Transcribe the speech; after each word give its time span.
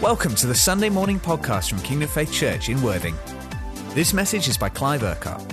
Welcome 0.00 0.34
to 0.36 0.46
the 0.46 0.54
Sunday 0.54 0.88
morning 0.88 1.20
podcast 1.20 1.68
from 1.68 1.78
Kingdom 1.80 2.08
Faith 2.08 2.32
Church 2.32 2.70
in 2.70 2.80
Worthing. 2.80 3.14
This 3.90 4.14
message 4.14 4.48
is 4.48 4.56
by 4.56 4.70
Clive 4.70 5.02
Urquhart. 5.02 5.52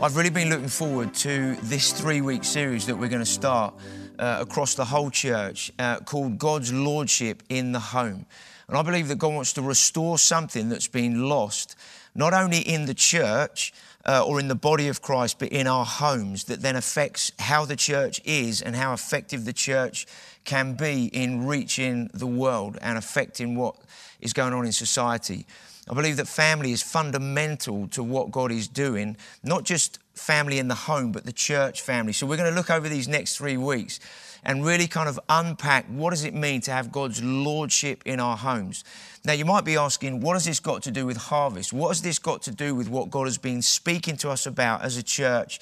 I've 0.00 0.16
really 0.16 0.30
been 0.30 0.48
looking 0.48 0.68
forward 0.68 1.12
to 1.16 1.56
this 1.56 1.92
three 1.92 2.22
week 2.22 2.42
series 2.42 2.86
that 2.86 2.96
we're 2.96 3.10
going 3.10 3.20
to 3.20 3.30
start 3.30 3.74
uh, 4.18 4.38
across 4.40 4.74
the 4.76 4.86
whole 4.86 5.10
church 5.10 5.70
uh, 5.78 5.98
called 5.98 6.38
God's 6.38 6.72
Lordship 6.72 7.42
in 7.50 7.72
the 7.72 7.80
Home. 7.80 8.24
And 8.66 8.78
I 8.78 8.82
believe 8.82 9.08
that 9.08 9.18
God 9.18 9.34
wants 9.34 9.52
to 9.52 9.62
restore 9.62 10.16
something 10.16 10.70
that's 10.70 10.88
been 10.88 11.28
lost, 11.28 11.76
not 12.14 12.32
only 12.32 12.60
in 12.60 12.86
the 12.86 12.94
church, 12.94 13.74
uh, 14.06 14.24
or 14.24 14.40
in 14.40 14.48
the 14.48 14.54
body 14.54 14.88
of 14.88 15.02
Christ, 15.02 15.38
but 15.38 15.48
in 15.48 15.66
our 15.66 15.84
homes, 15.84 16.44
that 16.44 16.62
then 16.62 16.76
affects 16.76 17.32
how 17.38 17.64
the 17.64 17.76
church 17.76 18.20
is 18.24 18.62
and 18.62 18.74
how 18.74 18.92
effective 18.92 19.44
the 19.44 19.52
church 19.52 20.06
can 20.44 20.74
be 20.74 21.06
in 21.06 21.46
reaching 21.46 22.08
the 22.14 22.26
world 22.26 22.78
and 22.80 22.96
affecting 22.96 23.56
what 23.56 23.76
is 24.20 24.32
going 24.32 24.52
on 24.52 24.64
in 24.64 24.72
society. 24.72 25.46
I 25.88 25.94
believe 25.94 26.16
that 26.18 26.28
family 26.28 26.72
is 26.72 26.82
fundamental 26.82 27.88
to 27.88 28.02
what 28.02 28.30
God 28.30 28.52
is 28.52 28.68
doing, 28.68 29.16
not 29.42 29.64
just 29.64 29.98
family 30.20 30.58
in 30.58 30.68
the 30.68 30.74
home, 30.74 31.12
but 31.12 31.24
the 31.24 31.32
church 31.32 31.82
family. 31.82 32.12
So 32.12 32.26
we're 32.26 32.36
going 32.36 32.50
to 32.50 32.56
look 32.56 32.70
over 32.70 32.88
these 32.88 33.08
next 33.08 33.36
three 33.36 33.56
weeks 33.56 33.98
and 34.44 34.64
really 34.64 34.86
kind 34.86 35.08
of 35.08 35.18
unpack 35.28 35.86
what 35.86 36.10
does 36.10 36.24
it 36.24 36.34
mean 36.34 36.60
to 36.62 36.70
have 36.70 36.92
God's 36.92 37.22
lordship 37.22 38.02
in 38.06 38.20
our 38.20 38.36
homes. 38.36 38.84
Now 39.24 39.32
you 39.32 39.44
might 39.44 39.64
be 39.64 39.76
asking, 39.76 40.20
what 40.20 40.34
has 40.34 40.44
this 40.44 40.60
got 40.60 40.82
to 40.84 40.90
do 40.90 41.04
with 41.06 41.16
harvest? 41.16 41.72
What 41.72 41.88
has 41.88 42.02
this 42.02 42.18
got 42.18 42.42
to 42.42 42.50
do 42.50 42.74
with 42.74 42.88
what 42.88 43.10
God 43.10 43.26
has 43.26 43.38
been 43.38 43.62
speaking 43.62 44.16
to 44.18 44.30
us 44.30 44.46
about 44.46 44.82
as 44.82 44.96
a 44.96 45.02
church 45.02 45.60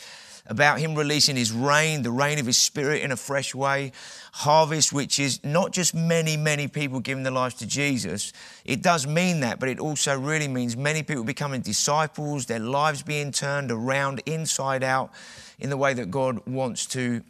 about 0.48 0.80
Him 0.80 0.95
releasing 0.95 1.37
His 1.37 1.52
rain, 1.52 2.02
the 2.02 2.11
rain 2.11 2.38
of 2.38 2.47
His 2.47 2.57
Spirit 2.57 3.02
in 3.02 3.12
a 3.12 3.16
fresh 3.16 3.55
way. 3.55 3.93
Harvest, 4.33 4.93
which 4.93 5.19
is 5.19 5.43
not 5.45 5.73
just 5.73 5.95
many, 5.95 6.37
many 6.37 6.69
people 6.69 7.01
giving 7.01 7.23
their 7.23 7.33
lives 7.33 7.55
to 7.57 7.66
Jesus. 7.66 8.32
It 8.65 8.82
does 8.82 9.07
mean 9.07 9.40
that, 9.40 9.60
but 9.60 9.68
it 9.68 9.80
also 9.80 10.18
really 10.18 10.49
means 10.49 10.77
many 10.77 11.02
people 11.02 11.24
becoming 11.24 11.60
disciples, 11.60 12.46
their 12.46 12.59
lives 12.59 13.02
being 13.02 13.32
turned 13.32 13.71
around 13.71 14.23
inside 14.27 14.82
out 14.82 15.10
in 15.59 15.71
the 15.71 15.77
way 15.77 15.95
that 15.95 16.10
God 16.10 16.46
wants 16.46 16.87
to 16.87 17.23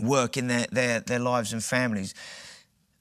work 0.00 0.36
in 0.36 0.48
their, 0.48 0.66
their, 0.70 1.00
their 1.00 1.18
lives 1.18 1.52
and 1.52 1.62
families. 1.62 2.14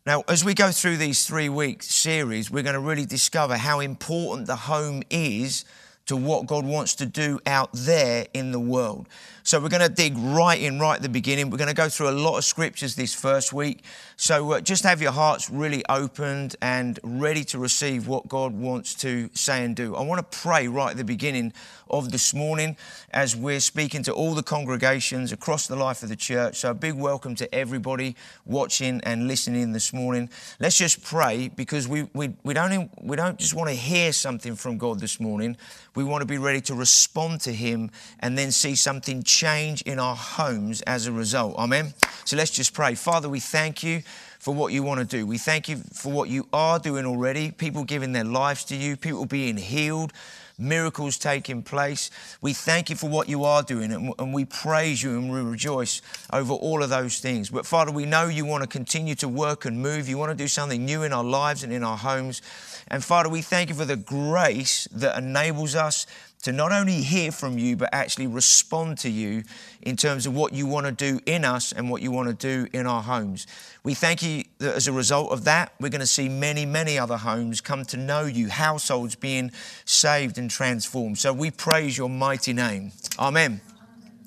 Now, 0.05 0.23
as 0.27 0.43
we 0.43 0.53
go 0.53 0.69
through 0.71 0.97
these 0.97 1.25
three 1.25 1.49
week 1.49 1.81
series, 1.81 2.51
we're 2.51 2.63
going 2.63 2.73
to 2.73 2.79
really 2.79 3.05
discover 3.05 3.55
how 3.55 3.79
important 3.79 4.47
the 4.47 4.55
home 4.55 5.03
is 5.09 5.63
to 6.07 6.17
what 6.17 6.45
God 6.45 6.65
wants 6.65 6.95
to 6.95 7.05
do 7.05 7.39
out 7.45 7.69
there 7.73 8.27
in 8.33 8.51
the 8.51 8.59
world. 8.59 9.07
So 9.45 9.59
we're 9.59 9.67
going 9.67 9.81
to 9.81 9.89
dig 9.89 10.17
right 10.17 10.59
in, 10.59 10.79
right 10.79 10.95
at 10.95 11.01
the 11.01 11.09
beginning. 11.09 11.49
We're 11.49 11.57
going 11.57 11.67
to 11.67 11.75
go 11.75 11.89
through 11.89 12.09
a 12.09 12.11
lot 12.11 12.37
of 12.37 12.45
scriptures 12.45 12.95
this 12.95 13.13
first 13.13 13.51
week. 13.51 13.83
So 14.15 14.53
uh, 14.53 14.61
just 14.61 14.85
have 14.85 15.01
your 15.01 15.11
hearts 15.11 15.49
really 15.49 15.83
opened 15.89 16.55
and 16.61 16.97
ready 17.03 17.43
to 17.45 17.59
receive 17.59 18.07
what 18.07 18.29
God 18.29 18.53
wants 18.53 18.93
to 18.95 19.29
say 19.33 19.65
and 19.65 19.75
do. 19.75 19.97
I 19.97 20.01
want 20.01 20.19
to 20.31 20.37
pray 20.37 20.69
right 20.69 20.91
at 20.91 20.97
the 20.97 21.03
beginning 21.03 21.51
of 21.89 22.11
this 22.11 22.33
morning 22.33 22.77
as 23.11 23.35
we're 23.35 23.59
speaking 23.59 24.01
to 24.03 24.13
all 24.13 24.33
the 24.33 24.43
congregations 24.43 25.33
across 25.33 25.67
the 25.67 25.75
life 25.75 26.03
of 26.03 26.09
the 26.09 26.15
church. 26.15 26.55
So 26.57 26.71
a 26.71 26.73
big 26.73 26.93
welcome 26.93 27.35
to 27.35 27.53
everybody 27.53 28.15
watching 28.45 29.01
and 29.03 29.27
listening 29.27 29.73
this 29.73 29.91
morning. 29.91 30.29
Let's 30.61 30.77
just 30.77 31.03
pray 31.03 31.49
because 31.49 31.85
we, 31.87 32.07
we, 32.13 32.33
we, 32.43 32.53
don't, 32.53 32.89
we 33.03 33.17
don't 33.17 33.37
just 33.37 33.53
want 33.53 33.69
to 33.69 33.75
hear 33.75 34.13
something 34.13 34.55
from 34.55 34.77
God 34.77 35.01
this 35.01 35.19
morning. 35.19 35.57
We 35.95 36.05
want 36.05 36.21
to 36.21 36.25
be 36.25 36.37
ready 36.37 36.61
to 36.61 36.73
respond 36.73 37.41
to 37.41 37.51
Him 37.51 37.91
and 38.21 38.37
then 38.37 38.51
see 38.51 38.75
something 38.75 39.21
change 39.33 39.81
in 39.83 39.99
our 39.99 40.15
homes 40.15 40.81
as 40.83 41.07
a 41.07 41.11
result. 41.11 41.55
Amen. 41.57 41.93
So 42.25 42.37
let's 42.37 42.51
just 42.51 42.73
pray. 42.73 42.95
Father, 42.95 43.27
we 43.27 43.39
thank 43.39 43.83
you 43.83 44.03
for 44.39 44.53
what 44.53 44.73
you 44.73 44.83
want 44.83 44.99
to 44.99 45.17
do. 45.17 45.25
We 45.25 45.37
thank 45.37 45.69
you 45.69 45.77
for 45.93 46.11
what 46.11 46.29
you 46.29 46.47
are 46.53 46.77
doing 46.77 47.05
already. 47.05 47.51
People 47.51 47.83
giving 47.83 48.11
their 48.11 48.25
lives 48.25 48.65
to 48.65 48.75
you, 48.75 48.97
people 48.97 49.25
being 49.25 49.57
healed, 49.57 50.13
miracles 50.57 51.17
taking 51.17 51.63
place. 51.63 52.11
We 52.41 52.53
thank 52.53 52.89
you 52.89 52.95
for 52.95 53.09
what 53.09 53.27
you 53.27 53.43
are 53.43 53.63
doing 53.63 53.91
and, 53.91 54.33
we 54.33 54.45
praise 54.45 55.01
you 55.01 55.11
and 55.11 55.31
we 55.31 55.41
rejoice 55.41 56.01
over 56.31 56.53
all 56.53 56.83
of 56.83 56.89
those 56.89 57.19
things. 57.19 57.49
But 57.49 57.65
Father, 57.65 57.91
we 57.91 58.05
know 58.05 58.27
you 58.27 58.45
want 58.45 58.63
to 58.63 58.69
continue 58.69 59.15
to 59.15 59.27
work 59.27 59.65
and 59.65 59.81
move. 59.81 60.09
You 60.09 60.17
want 60.17 60.31
to 60.31 60.37
do 60.37 60.47
something 60.47 60.83
new 60.83 61.03
in 61.03 61.13
our 61.13 61.23
lives 61.23 61.63
and 61.63 61.71
in 61.71 61.83
our 61.83 61.97
homes. 61.97 62.41
And 62.89 63.03
Father, 63.03 63.29
we 63.29 63.41
thank 63.41 63.69
you 63.69 63.75
for 63.75 63.85
the 63.85 63.95
grace 63.95 64.87
that 64.91 65.17
enables 65.17 65.75
us 65.75 66.05
to 66.43 66.51
not 66.51 66.71
only 66.71 67.01
hear 67.01 67.31
from 67.31 67.57
you, 67.57 67.75
but 67.75 67.89
actually 67.91 68.27
respond 68.27 68.97
to 68.99 69.09
you 69.09 69.43
in 69.81 69.95
terms 69.95 70.25
of 70.25 70.35
what 70.35 70.53
you 70.53 70.67
want 70.67 70.85
to 70.85 70.91
do 70.91 71.19
in 71.25 71.43
us 71.43 71.71
and 71.71 71.89
what 71.89 72.01
you 72.01 72.11
want 72.11 72.27
to 72.27 72.35
do 72.35 72.67
in 72.73 72.85
our 72.85 73.01
homes. 73.01 73.47
We 73.83 73.93
thank 73.93 74.21
you 74.21 74.43
that 74.59 74.75
as 74.75 74.87
a 74.87 74.91
result 74.91 75.31
of 75.31 75.45
that, 75.45 75.73
we're 75.79 75.89
going 75.89 76.01
to 76.01 76.07
see 76.07 76.29
many, 76.29 76.65
many 76.65 76.99
other 76.99 77.17
homes 77.17 77.61
come 77.61 77.85
to 77.85 77.97
know 77.97 78.25
you, 78.25 78.49
households 78.49 79.15
being 79.15 79.51
saved 79.85 80.37
and 80.37 80.49
transformed. 80.49 81.17
So 81.17 81.33
we 81.33 81.49
praise 81.51 81.97
your 81.97 82.09
mighty 82.09 82.53
name. 82.53 82.91
Amen. 83.17 83.61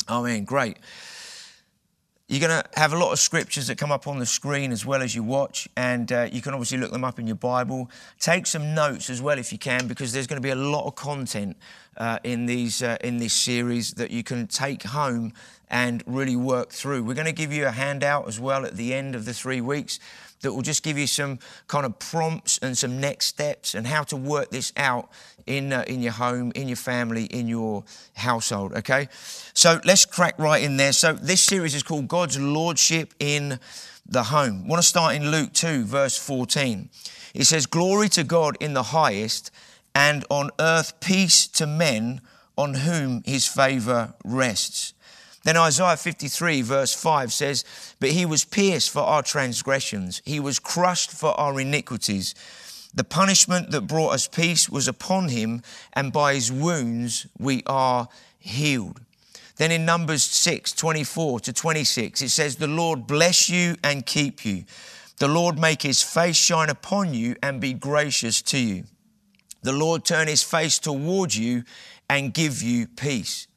Amen. 0.08 0.44
Great. 0.44 0.78
You're 2.28 2.40
going 2.48 2.60
to 2.60 2.68
have 2.80 2.92
a 2.92 2.98
lot 2.98 3.12
of 3.12 3.20
scriptures 3.20 3.68
that 3.68 3.78
come 3.78 3.92
up 3.92 4.08
on 4.08 4.18
the 4.18 4.26
screen 4.26 4.72
as 4.72 4.84
well 4.84 5.00
as 5.00 5.14
you 5.14 5.22
watch, 5.22 5.68
and 5.76 6.10
uh, 6.10 6.28
you 6.32 6.42
can 6.42 6.54
obviously 6.54 6.76
look 6.76 6.90
them 6.90 7.04
up 7.04 7.20
in 7.20 7.26
your 7.28 7.36
Bible. 7.36 7.88
Take 8.18 8.46
some 8.46 8.74
notes 8.74 9.10
as 9.10 9.22
well 9.22 9.38
if 9.38 9.52
you 9.52 9.58
can, 9.58 9.86
because 9.86 10.12
there's 10.12 10.26
going 10.26 10.42
to 10.42 10.42
be 10.42 10.50
a 10.50 10.56
lot 10.56 10.86
of 10.86 10.96
content 10.96 11.56
uh, 11.96 12.18
in 12.24 12.46
these 12.46 12.82
uh, 12.82 12.96
in 13.02 13.18
this 13.18 13.32
series 13.32 13.94
that 13.94 14.10
you 14.10 14.22
can 14.22 14.46
take 14.46 14.82
home 14.82 15.32
and 15.68 16.02
really 16.06 16.36
work 16.36 16.70
through. 16.70 17.02
We're 17.02 17.14
going 17.14 17.26
to 17.26 17.32
give 17.32 17.52
you 17.52 17.66
a 17.66 17.72
handout 17.72 18.28
as 18.28 18.38
well 18.38 18.64
at 18.64 18.76
the 18.76 18.94
end 18.94 19.14
of 19.14 19.24
the 19.24 19.34
three 19.34 19.60
weeks 19.60 19.98
that 20.42 20.52
will 20.52 20.62
just 20.62 20.82
give 20.82 20.98
you 20.98 21.06
some 21.06 21.38
kind 21.66 21.86
of 21.86 21.98
prompts 21.98 22.58
and 22.58 22.76
some 22.76 23.00
next 23.00 23.26
steps 23.26 23.74
and 23.74 23.86
how 23.86 24.02
to 24.04 24.16
work 24.16 24.50
this 24.50 24.72
out 24.76 25.10
in, 25.46 25.72
uh, 25.72 25.84
in 25.86 26.02
your 26.02 26.12
home, 26.12 26.52
in 26.54 26.68
your 26.68 26.76
family, 26.76 27.24
in 27.24 27.48
your 27.48 27.84
household, 28.14 28.72
okay? 28.74 29.08
So 29.54 29.80
let's 29.84 30.04
crack 30.04 30.38
right 30.38 30.62
in 30.62 30.76
there. 30.76 30.92
So 30.92 31.14
this 31.14 31.42
series 31.42 31.74
is 31.74 31.82
called 31.82 32.08
God's 32.08 32.38
Lordship 32.38 33.14
in 33.18 33.58
the 34.06 34.24
Home. 34.24 34.62
I 34.64 34.68
want 34.68 34.82
to 34.82 34.88
start 34.88 35.16
in 35.16 35.30
Luke 35.30 35.52
2, 35.52 35.84
verse 35.84 36.16
14. 36.16 36.90
It 37.34 37.44
says, 37.44 37.66
Glory 37.66 38.08
to 38.10 38.24
God 38.24 38.56
in 38.60 38.72
the 38.72 38.82
highest, 38.82 39.50
and 39.96 40.26
on 40.28 40.50
earth 40.60 41.00
peace 41.00 41.46
to 41.46 41.66
men 41.66 42.20
on 42.58 42.74
whom 42.74 43.22
his 43.24 43.46
favor 43.46 44.12
rests. 44.24 44.92
Then 45.42 45.56
Isaiah 45.56 45.96
53, 45.96 46.60
verse 46.60 46.92
5 46.92 47.32
says, 47.32 47.64
But 47.98 48.10
he 48.10 48.26
was 48.26 48.44
pierced 48.44 48.90
for 48.90 49.00
our 49.00 49.22
transgressions, 49.22 50.20
he 50.26 50.38
was 50.38 50.58
crushed 50.58 51.10
for 51.10 51.30
our 51.40 51.58
iniquities. 51.58 52.34
The 52.92 53.04
punishment 53.04 53.70
that 53.70 53.82
brought 53.82 54.10
us 54.10 54.28
peace 54.28 54.68
was 54.68 54.86
upon 54.86 55.28
him, 55.28 55.62
and 55.94 56.12
by 56.12 56.34
his 56.34 56.52
wounds 56.52 57.26
we 57.38 57.62
are 57.66 58.08
healed. 58.38 59.00
Then 59.56 59.72
in 59.72 59.86
Numbers 59.86 60.24
6, 60.24 60.72
24 60.72 61.40
to 61.40 61.52
26, 61.54 62.20
it 62.20 62.28
says, 62.28 62.56
The 62.56 62.66
Lord 62.66 63.06
bless 63.06 63.48
you 63.48 63.76
and 63.82 64.04
keep 64.04 64.44
you. 64.44 64.64
The 65.16 65.28
Lord 65.28 65.58
make 65.58 65.80
his 65.80 66.02
face 66.02 66.36
shine 66.36 66.68
upon 66.68 67.14
you 67.14 67.36
and 67.42 67.62
be 67.62 67.72
gracious 67.72 68.42
to 68.42 68.58
you. 68.58 68.84
The 69.66 69.72
Lord 69.72 70.04
turn 70.04 70.28
his 70.28 70.44
face 70.44 70.78
toward 70.78 71.34
you 71.34 71.64
and 72.08 72.32
give 72.32 72.62
you 72.62 72.86
peace. 72.86 73.48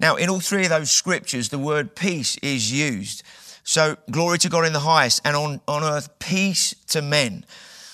Now, 0.00 0.16
in 0.16 0.30
all 0.30 0.40
three 0.40 0.62
of 0.62 0.70
those 0.70 0.90
scriptures, 0.90 1.50
the 1.50 1.58
word 1.58 1.94
peace 1.94 2.38
is 2.38 2.72
used. 2.72 3.22
So, 3.64 3.98
glory 4.10 4.38
to 4.38 4.48
God 4.48 4.64
in 4.64 4.72
the 4.72 4.80
highest, 4.80 5.20
and 5.26 5.36
on, 5.36 5.60
on 5.68 5.84
earth, 5.84 6.18
peace 6.20 6.74
to 6.88 7.02
men. 7.02 7.44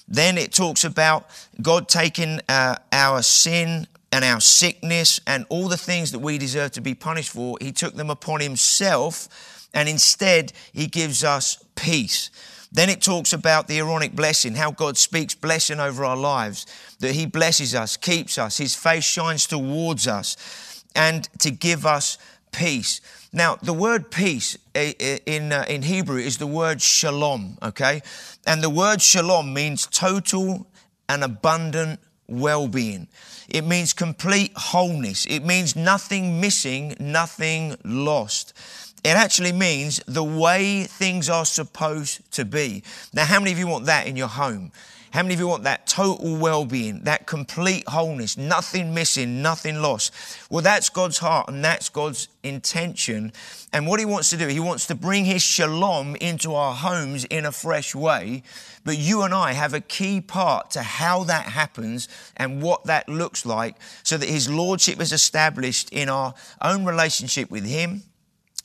Then 0.06 0.38
it 0.38 0.52
talks 0.52 0.84
about 0.84 1.26
God 1.60 1.88
taking 1.88 2.40
uh, 2.48 2.76
our 2.92 3.22
sin 3.22 3.88
and 4.12 4.24
our 4.24 4.40
sickness 4.40 5.18
and 5.26 5.46
all 5.48 5.66
the 5.66 5.76
things 5.76 6.12
that 6.12 6.20
we 6.20 6.38
deserve 6.38 6.70
to 6.72 6.80
be 6.80 6.94
punished 6.94 7.30
for. 7.30 7.58
He 7.60 7.72
took 7.72 7.94
them 7.96 8.08
upon 8.08 8.40
Himself, 8.40 9.68
and 9.74 9.88
instead, 9.88 10.52
He 10.72 10.86
gives 10.86 11.24
us 11.24 11.58
peace. 11.74 12.30
Then 12.74 12.90
it 12.90 13.00
talks 13.00 13.32
about 13.32 13.68
the 13.68 13.78
Aaronic 13.78 14.14
blessing, 14.16 14.56
how 14.56 14.72
God 14.72 14.98
speaks 14.98 15.34
blessing 15.34 15.78
over 15.78 16.04
our 16.04 16.16
lives, 16.16 16.66
that 16.98 17.14
He 17.14 17.24
blesses 17.24 17.72
us, 17.74 17.96
keeps 17.96 18.36
us, 18.36 18.58
His 18.58 18.74
face 18.74 19.04
shines 19.04 19.46
towards 19.46 20.08
us 20.08 20.84
and 20.96 21.28
to 21.38 21.52
give 21.52 21.86
us 21.86 22.18
peace. 22.50 23.00
Now, 23.32 23.56
the 23.56 23.72
word 23.72 24.10
peace 24.10 24.58
in, 24.74 25.52
uh, 25.52 25.64
in 25.68 25.82
Hebrew 25.82 26.18
is 26.18 26.38
the 26.38 26.46
word 26.46 26.82
shalom, 26.82 27.58
okay? 27.62 28.02
And 28.46 28.62
the 28.62 28.70
word 28.70 29.00
shalom 29.00 29.54
means 29.54 29.86
total 29.86 30.66
and 31.08 31.22
abundant 31.22 32.00
well 32.28 32.66
being. 32.68 33.08
It 33.48 33.64
means 33.64 33.92
complete 33.92 34.52
wholeness. 34.56 35.26
It 35.26 35.44
means 35.44 35.76
nothing 35.76 36.40
missing, 36.40 36.96
nothing 36.98 37.76
lost. 37.84 38.52
It 39.04 39.16
actually 39.16 39.52
means 39.52 40.00
the 40.06 40.24
way 40.24 40.84
things 40.84 41.28
are 41.28 41.44
supposed 41.44 42.32
to 42.32 42.46
be. 42.46 42.82
Now, 43.12 43.26
how 43.26 43.38
many 43.38 43.52
of 43.52 43.58
you 43.58 43.66
want 43.66 43.84
that 43.84 44.06
in 44.06 44.16
your 44.16 44.28
home? 44.28 44.72
How 45.10 45.22
many 45.22 45.34
of 45.34 45.40
you 45.40 45.46
want 45.46 45.62
that 45.62 45.86
total 45.86 46.38
well 46.38 46.64
being, 46.64 47.04
that 47.04 47.26
complete 47.26 47.86
wholeness, 47.86 48.36
nothing 48.36 48.94
missing, 48.94 49.42
nothing 49.42 49.80
lost? 49.80 50.12
Well, 50.50 50.62
that's 50.62 50.88
God's 50.88 51.18
heart 51.18 51.48
and 51.48 51.62
that's 51.64 51.88
God's 51.88 52.26
intention. 52.42 53.32
And 53.72 53.86
what 53.86 54.00
He 54.00 54.06
wants 54.06 54.30
to 54.30 54.38
do, 54.38 54.48
He 54.48 54.58
wants 54.58 54.86
to 54.88 54.94
bring 54.94 55.26
His 55.26 55.42
shalom 55.42 56.16
into 56.16 56.54
our 56.54 56.74
homes 56.74 57.24
in 57.26 57.44
a 57.44 57.52
fresh 57.52 57.94
way. 57.94 58.42
But 58.84 58.98
you 58.98 59.22
and 59.22 59.32
I 59.32 59.52
have 59.52 59.72
a 59.74 59.80
key 59.80 60.20
part 60.20 60.70
to 60.72 60.82
how 60.82 61.22
that 61.24 61.44
happens 61.44 62.08
and 62.36 62.60
what 62.60 62.84
that 62.86 63.08
looks 63.08 63.46
like 63.46 63.76
so 64.02 64.16
that 64.16 64.28
His 64.28 64.50
Lordship 64.50 65.00
is 65.00 65.12
established 65.12 65.90
in 65.92 66.08
our 66.08 66.34
own 66.60 66.84
relationship 66.86 67.50
with 67.52 67.66
Him. 67.66 68.02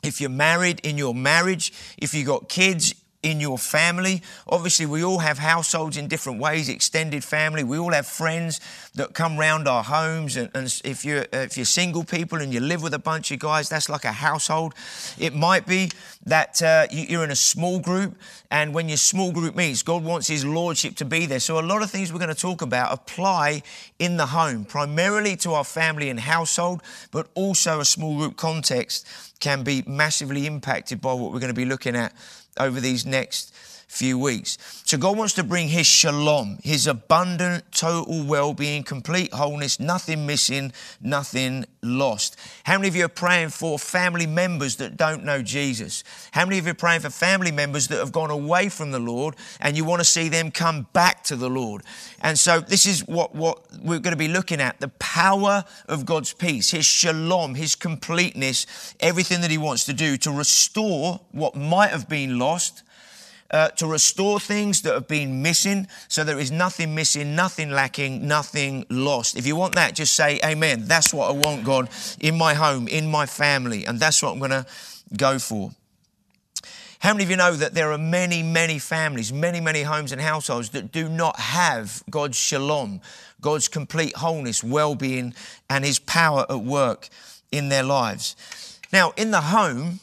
If 0.04 0.22
you're 0.22 0.30
married, 0.30 0.80
in 0.84 0.98
your 0.98 1.14
marriage, 1.14 1.74
if 1.98 2.14
you've 2.14 2.28
got 2.28 2.50
kids, 2.50 2.94
in 3.22 3.40
your 3.40 3.58
family. 3.58 4.22
Obviously, 4.48 4.86
we 4.86 5.04
all 5.04 5.20
have 5.20 5.40
households 5.40 5.98
in 5.98 6.08
different 6.08 6.40
ways, 6.40 6.70
extended 6.70 7.24
family. 7.24 7.64
We 7.64 7.78
all 7.78 7.92
have 7.92 8.08
friends 8.08 8.62
that 8.96 9.14
come 9.14 9.38
round 9.38 9.68
our 9.68 9.84
homes. 9.84 10.38
And, 10.38 10.50
and 10.54 10.74
if, 10.86 11.04
you're, 11.04 11.26
if 11.34 11.58
you're 11.58 11.66
single 11.66 12.04
people 12.04 12.40
and 12.40 12.54
you 12.54 12.62
live 12.62 12.82
with 12.82 12.94
a 12.94 13.00
bunch 13.00 13.32
of 13.32 13.40
guys, 13.40 13.68
that's 13.68 13.90
like 13.90 14.06
a 14.06 14.14
household. 14.14 14.74
It 15.18 15.36
might 15.36 15.68
be 15.68 15.92
that 16.26 16.62
uh, 16.62 16.88
you're 16.92 17.24
in 17.24 17.32
a 17.32 17.36
small 17.36 17.80
group, 17.80 18.16
and 18.52 18.74
when 18.74 18.88
your 18.88 18.98
small 18.98 19.32
group 19.32 19.56
meets, 19.56 19.84
God 19.84 20.04
wants 20.04 20.28
His 20.28 20.46
Lordship 20.46 20.96
to 20.96 21.06
be 21.06 21.26
there. 21.26 21.40
So, 21.40 21.60
a 21.60 21.62
lot 21.62 21.82
of 21.82 21.90
things 21.90 22.12
we're 22.12 22.20
going 22.20 22.34
to 22.34 22.36
talk 22.36 22.62
about 22.62 22.94
apply 22.94 23.64
in 24.00 24.18
the 24.18 24.28
home, 24.28 24.66
primarily 24.66 25.36
to 25.38 25.54
our 25.54 25.64
family 25.64 26.10
and 26.10 26.20
household, 26.20 26.82
but 27.12 27.28
also 27.36 27.80
a 27.80 27.86
small 27.86 28.18
group 28.18 28.38
context 28.38 29.08
can 29.40 29.64
be 29.64 29.84
massively 29.88 30.46
impacted 30.46 31.00
by 31.02 31.14
what 31.14 31.32
we're 31.32 31.40
going 31.40 31.54
to 31.54 31.54
be 31.54 31.66
looking 31.66 31.96
at 31.96 32.14
over 32.60 32.80
these 32.80 33.06
next 33.06 33.54
few 33.90 34.20
weeks. 34.20 34.58
So 34.86 34.98
God 34.98 35.18
wants 35.18 35.34
to 35.34 35.44
bring 35.44 35.68
His 35.68 35.88
shalom, 35.88 36.60
His 36.64 36.86
abundant, 36.86 37.72
total 37.72 38.24
well 38.24 38.54
being, 38.54 38.84
complete 38.84 39.34
wholeness, 39.34 39.80
nothing 39.80 40.28
missing, 40.28 40.72
nothing 41.02 41.66
lost. 41.82 42.38
How 42.64 42.78
many 42.78 42.88
of 42.88 42.96
you 42.96 43.06
are 43.06 43.10
praying 43.10 43.50
for 43.50 43.80
family 43.80 44.28
members 44.28 44.76
that 44.76 44.96
don't 44.96 45.26
know 45.26 45.42
Jesus? 45.42 46.04
How 46.32 46.46
many 46.46 46.60
of 46.60 46.66
you 46.66 46.72
are 46.72 46.76
praying 46.76 47.02
for 47.02 47.10
family 47.10 47.52
members 47.52 47.88
that 47.88 47.98
have 47.98 48.12
gone 48.12 48.30
away 48.30 48.70
from 48.70 48.92
the 48.92 49.00
Lord 49.00 49.36
and 49.60 49.76
you 49.76 49.84
want 49.84 50.02
to 50.02 50.06
see 50.06 50.30
them 50.30 50.52
come 50.52 50.88
back 50.94 51.24
to 51.26 51.36
the 51.36 51.50
Lord? 51.50 51.82
And 52.22 52.38
so 52.38 52.60
this 52.60 52.86
is 52.86 53.08
what, 53.08 53.34
what 53.34 53.60
we're 53.82 54.00
going 54.00 54.14
to 54.14 54.18
be 54.18 54.28
looking 54.28 54.62
at 54.62 54.80
the 54.80 54.90
power 55.00 55.66
of 55.88 56.06
God's 56.06 56.32
peace, 56.32 56.70
His 56.70 56.86
shalom, 56.86 57.56
His 57.56 57.76
completeness, 57.76 58.96
everything 59.00 59.42
that 59.42 59.50
He 59.50 59.58
wants 59.58 59.86
to 59.86 59.94
do 59.94 60.16
to 60.18 60.32
restore 60.32 61.22
what 61.32 61.56
might 61.56 61.90
have 61.90 62.08
been 62.08 62.38
lost 62.38 62.84
uh, 63.52 63.70
to 63.70 63.88
restore 63.88 64.40
things 64.40 64.82
that 64.84 64.94
have 64.94 65.08
been 65.08 65.42
missing 65.42 65.88
so 66.08 66.24
there 66.24 66.40
is 66.40 66.52
nothing 66.52 66.94
missing, 66.96 67.36
nothing 67.36 67.72
lacking, 67.72 68.28
nothing 68.28 68.86
lost. 68.90 69.38
If 69.38 69.46
you 69.48 69.56
want 69.56 69.76
that, 69.76 69.96
just 69.96 70.14
say 70.14 70.40
amen. 70.44 70.86
That's 70.86 71.14
what 71.14 71.30
I 71.30 71.34
want, 71.34 71.64
God, 71.64 71.90
in 72.20 72.38
my 72.38 72.54
home, 72.54 72.88
in 72.88 73.10
my 73.10 73.26
family, 73.26 73.86
and 73.86 74.00
that's 74.00 74.22
what 74.22 74.32
I'm 74.32 74.40
going 74.40 74.52
to 74.52 74.66
go 75.18 75.40
for. 75.40 75.72
How 77.00 77.14
many 77.14 77.24
of 77.24 77.30
you 77.30 77.38
know 77.38 77.54
that 77.54 77.74
there 77.74 77.94
are 77.94 77.98
many, 77.98 78.44
many 78.44 78.78
families, 78.78 79.32
many, 79.32 79.62
many 79.62 79.84
homes 79.84 80.12
and 80.12 80.20
households 80.20 80.72
that 80.72 80.92
do 80.92 81.08
not 81.08 81.40
have 81.40 82.04
God's 82.10 82.38
shalom, 82.38 83.00
God's 83.40 83.70
complete 83.70 84.18
wholeness, 84.18 84.64
well 84.64 84.96
being, 84.96 85.34
and 85.70 85.86
His 85.86 85.98
power 85.98 86.46
at 86.50 86.60
work 86.60 87.08
in 87.54 87.70
their 87.70 87.84
lives? 87.84 88.36
Now, 88.92 89.14
in 89.16 89.32
the 89.32 89.40
home, 89.40 90.02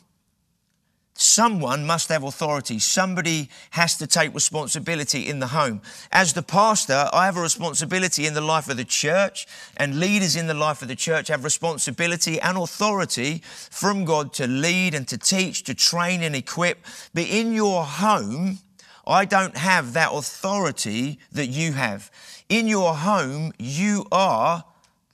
Someone 1.18 1.86
must 1.86 2.10
have 2.10 2.22
authority. 2.24 2.78
Somebody 2.78 3.48
has 3.70 3.96
to 3.96 4.06
take 4.06 4.34
responsibility 4.34 5.26
in 5.26 5.38
the 5.38 5.46
home. 5.46 5.80
As 6.12 6.34
the 6.34 6.42
pastor, 6.42 7.08
I 7.10 7.24
have 7.24 7.38
a 7.38 7.40
responsibility 7.40 8.26
in 8.26 8.34
the 8.34 8.42
life 8.42 8.68
of 8.68 8.76
the 8.76 8.84
church, 8.84 9.46
and 9.78 9.98
leaders 9.98 10.36
in 10.36 10.46
the 10.46 10.52
life 10.52 10.82
of 10.82 10.88
the 10.88 10.94
church 10.94 11.28
have 11.28 11.42
responsibility 11.42 12.38
and 12.38 12.58
authority 12.58 13.40
from 13.44 14.04
God 14.04 14.34
to 14.34 14.46
lead 14.46 14.94
and 14.94 15.08
to 15.08 15.16
teach, 15.16 15.64
to 15.64 15.74
train 15.74 16.22
and 16.22 16.36
equip. 16.36 16.84
But 17.14 17.24
in 17.24 17.54
your 17.54 17.84
home, 17.84 18.58
I 19.06 19.24
don't 19.24 19.56
have 19.56 19.94
that 19.94 20.12
authority 20.12 21.18
that 21.32 21.46
you 21.46 21.72
have. 21.72 22.10
In 22.50 22.66
your 22.66 22.94
home, 22.94 23.54
you 23.58 24.04
are 24.12 24.64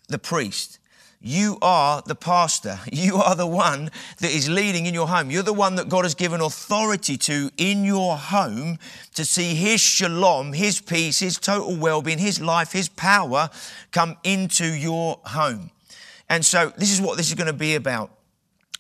the 0.09 0.19
priest. 0.19 0.81
You 1.25 1.57
are 1.63 2.03
the 2.05 2.17
pastor. 2.17 2.81
You 2.93 3.17
are 3.17 3.35
the 3.35 3.47
one 3.47 3.91
that 4.19 4.31
is 4.31 4.49
leading 4.49 4.87
in 4.87 4.95
your 4.95 5.09
home. 5.09 5.31
You're 5.31 5.43
the 5.43 5.53
one 5.53 5.77
that 5.77 5.89
God 5.89 6.05
has 6.05 6.15
given 6.15 6.41
authority 6.41 7.17
to 7.19 7.51
in 7.57 7.85
your 7.85 8.17
home 8.17 8.79
to 9.15 9.25
see 9.25 9.55
His 9.55 9.81
shalom, 9.81 10.53
His 10.53 10.81
peace, 10.81 11.21
His 11.21 11.39
total 11.39 11.77
well 11.77 12.03
being, 12.03 12.19
His 12.19 12.41
life, 12.41 12.73
His 12.73 12.89
power 12.89 13.51
come 13.93 14.17
into 14.25 14.67
your 14.67 15.21
home. 15.25 15.71
And 16.29 16.45
so, 16.45 16.73
this 16.77 16.93
is 16.93 17.01
what 17.01 17.17
this 17.17 17.29
is 17.29 17.35
going 17.35 17.47
to 17.47 17.53
be 17.53 17.75
about 17.75 18.11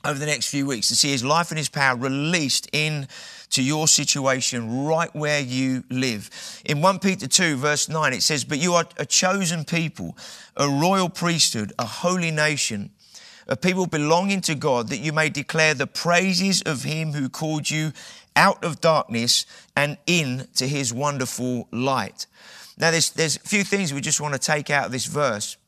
over 0.04 0.18
the 0.18 0.26
next 0.26 0.48
few 0.48 0.66
weeks 0.66 0.88
to 0.88 0.96
see 0.96 1.10
His 1.10 1.24
life 1.24 1.50
and 1.50 1.58
His 1.58 1.68
power 1.68 1.96
released 1.96 2.68
in 2.72 3.08
to 3.52 3.62
your 3.62 3.86
situation 3.86 4.84
right 4.84 5.14
where 5.14 5.40
you 5.40 5.84
live. 5.90 6.30
In 6.64 6.80
1 6.80 6.98
Peter 6.98 7.26
2, 7.26 7.56
verse 7.56 7.88
9, 7.88 8.12
it 8.12 8.22
says, 8.22 8.44
But 8.44 8.58
you 8.58 8.74
are 8.74 8.86
a 8.96 9.06
chosen 9.06 9.64
people, 9.64 10.16
a 10.56 10.68
royal 10.68 11.08
priesthood, 11.08 11.72
a 11.78 11.84
holy 11.84 12.30
nation, 12.30 12.90
a 13.46 13.56
people 13.56 13.86
belonging 13.86 14.40
to 14.42 14.54
God, 14.54 14.88
that 14.88 14.98
you 14.98 15.12
may 15.12 15.28
declare 15.28 15.74
the 15.74 15.86
praises 15.86 16.62
of 16.62 16.82
him 16.82 17.12
who 17.12 17.28
called 17.28 17.70
you 17.70 17.92
out 18.34 18.64
of 18.64 18.80
darkness 18.80 19.44
and 19.76 19.98
into 20.06 20.66
his 20.66 20.92
wonderful 20.92 21.68
light. 21.70 22.26
Now, 22.78 22.90
there's, 22.90 23.10
there's 23.10 23.36
a 23.36 23.40
few 23.40 23.64
things 23.64 23.92
we 23.92 24.00
just 24.00 24.20
want 24.20 24.32
to 24.34 24.40
take 24.40 24.70
out 24.70 24.86
of 24.86 24.92
this 24.92 25.06
verse 25.06 25.58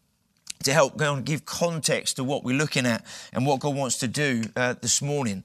to 0.63 0.73
help 0.73 0.97
go 0.97 1.15
and 1.15 1.25
give 1.25 1.45
context 1.45 2.17
to 2.17 2.25
what 2.25 2.45
we're 2.45 2.57
looking 2.57 2.87
at 2.87 3.05
and 3.35 3.45
what 3.45 3.61
God 3.61 3.77
wants 3.77 3.99
to 3.99 4.09
do 4.09 4.45
uh, 4.57 4.75
this 4.81 5.03
morning. 5.03 5.45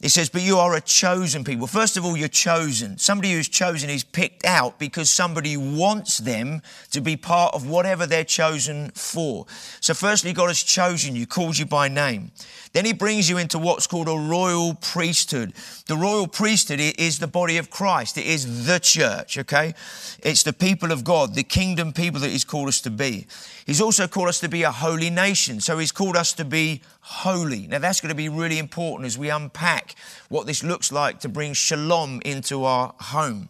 He 0.00 0.08
says, 0.08 0.30
but 0.30 0.40
you 0.40 0.56
are 0.56 0.74
a 0.74 0.80
chosen 0.80 1.44
people. 1.44 1.66
First 1.66 1.98
of 1.98 2.06
all, 2.06 2.16
you're 2.16 2.28
chosen. 2.28 2.96
Somebody 2.96 3.32
who's 3.32 3.48
chosen 3.48 3.90
is 3.90 4.02
picked 4.02 4.46
out 4.46 4.78
because 4.78 5.10
somebody 5.10 5.58
wants 5.58 6.18
them 6.18 6.62
to 6.92 7.02
be 7.02 7.18
part 7.18 7.54
of 7.54 7.68
whatever 7.68 8.06
they're 8.06 8.24
chosen 8.24 8.92
for. 8.92 9.44
So, 9.80 9.92
firstly, 9.92 10.32
God 10.32 10.46
has 10.46 10.62
chosen 10.62 11.14
you, 11.14 11.26
called 11.26 11.58
you 11.58 11.66
by 11.66 11.88
name. 11.88 12.30
Then 12.72 12.84
he 12.84 12.92
brings 12.92 13.28
you 13.28 13.36
into 13.36 13.58
what's 13.58 13.88
called 13.88 14.08
a 14.08 14.16
royal 14.16 14.74
priesthood. 14.74 15.54
The 15.86 15.96
royal 15.96 16.28
priesthood 16.28 16.78
is 16.80 17.18
the 17.18 17.26
body 17.26 17.58
of 17.58 17.68
Christ. 17.68 18.16
It 18.16 18.26
is 18.26 18.66
the 18.66 18.78
church, 18.78 19.36
okay? 19.38 19.74
It's 20.22 20.44
the 20.44 20.52
people 20.52 20.92
of 20.92 21.02
God, 21.02 21.34
the 21.34 21.42
kingdom 21.42 21.92
people 21.92 22.20
that 22.20 22.30
he's 22.30 22.44
called 22.44 22.68
us 22.68 22.80
to 22.82 22.90
be. 22.90 23.26
He's 23.66 23.80
also 23.80 24.06
called 24.06 24.28
us 24.28 24.38
to 24.40 24.48
be 24.48 24.62
a 24.62 24.70
holy 24.70 25.10
nation. 25.10 25.60
So 25.60 25.78
he's 25.78 25.90
called 25.90 26.16
us 26.16 26.32
to 26.34 26.44
be 26.44 26.82
holy. 27.00 27.66
Now 27.66 27.80
that's 27.80 28.00
going 28.00 28.10
to 28.10 28.14
be 28.14 28.28
really 28.28 28.58
important 28.58 29.06
as 29.06 29.18
we 29.18 29.30
unpack 29.30 29.96
what 30.28 30.46
this 30.46 30.62
looks 30.62 30.92
like 30.92 31.18
to 31.20 31.28
bring 31.28 31.54
shalom 31.54 32.22
into 32.24 32.62
our 32.64 32.94
home. 33.00 33.48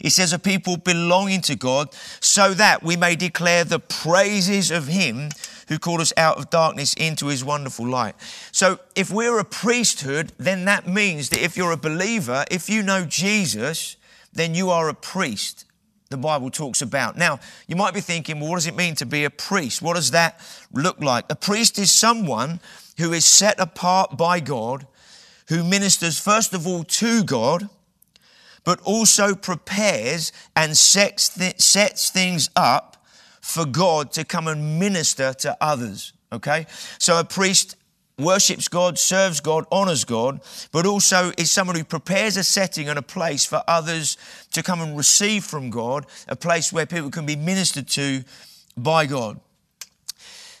He 0.00 0.10
says, 0.10 0.32
a 0.32 0.38
people 0.38 0.76
belonging 0.76 1.40
to 1.42 1.56
God, 1.56 1.94
so 2.20 2.52
that 2.54 2.82
we 2.82 2.96
may 2.96 3.16
declare 3.16 3.64
the 3.64 3.78
praises 3.78 4.70
of 4.70 4.88
Him 4.88 5.30
who 5.68 5.78
called 5.78 6.00
us 6.00 6.12
out 6.16 6.38
of 6.38 6.50
darkness 6.50 6.94
into 6.94 7.26
his 7.26 7.44
wonderful 7.44 7.86
light. 7.86 8.14
So 8.52 8.78
if 8.94 9.10
we're 9.10 9.38
a 9.38 9.44
priesthood, 9.44 10.32
then 10.38 10.64
that 10.66 10.86
means 10.86 11.30
that 11.30 11.42
if 11.42 11.56
you're 11.56 11.72
a 11.72 11.76
believer, 11.76 12.44
if 12.50 12.70
you 12.70 12.82
know 12.82 13.04
Jesus, 13.04 13.96
then 14.32 14.54
you 14.54 14.70
are 14.70 14.88
a 14.88 14.94
priest. 14.94 15.64
The 16.08 16.16
Bible 16.16 16.50
talks 16.50 16.82
about. 16.82 17.16
Now, 17.16 17.40
you 17.66 17.74
might 17.74 17.94
be 17.94 18.00
thinking, 18.00 18.38
well, 18.38 18.50
what 18.50 18.56
does 18.56 18.68
it 18.68 18.76
mean 18.76 18.94
to 18.96 19.06
be 19.06 19.24
a 19.24 19.30
priest? 19.30 19.82
What 19.82 19.96
does 19.96 20.12
that 20.12 20.40
look 20.72 21.00
like? 21.00 21.24
A 21.30 21.34
priest 21.34 21.78
is 21.78 21.90
someone 21.90 22.60
who 22.98 23.12
is 23.12 23.26
set 23.26 23.58
apart 23.58 24.16
by 24.16 24.38
God, 24.38 24.86
who 25.48 25.64
ministers 25.64 26.18
first 26.18 26.54
of 26.54 26.66
all 26.66 26.84
to 26.84 27.24
God, 27.24 27.68
but 28.62 28.80
also 28.82 29.34
prepares 29.34 30.32
and 30.54 30.76
sets, 30.76 31.28
th- 31.28 31.60
sets 31.60 32.10
things 32.10 32.50
up 32.54 32.95
for 33.46 33.64
God 33.64 34.10
to 34.12 34.24
come 34.24 34.48
and 34.48 34.80
minister 34.80 35.32
to 35.32 35.56
others. 35.60 36.12
Okay? 36.32 36.66
So 36.98 37.18
a 37.18 37.24
priest 37.24 37.76
worships 38.18 38.66
God, 38.66 38.98
serves 38.98 39.40
God, 39.40 39.66
honors 39.70 40.04
God, 40.04 40.40
but 40.72 40.84
also 40.84 41.30
is 41.38 41.50
someone 41.50 41.76
who 41.76 41.84
prepares 41.84 42.36
a 42.36 42.42
setting 42.42 42.88
and 42.88 42.98
a 42.98 43.02
place 43.02 43.44
for 43.44 43.62
others 43.68 44.16
to 44.52 44.64
come 44.64 44.80
and 44.80 44.96
receive 44.96 45.44
from 45.44 45.70
God, 45.70 46.06
a 46.26 46.34
place 46.34 46.72
where 46.72 46.86
people 46.86 47.10
can 47.10 47.24
be 47.24 47.36
ministered 47.36 47.86
to 47.90 48.24
by 48.76 49.06
God. 49.06 49.40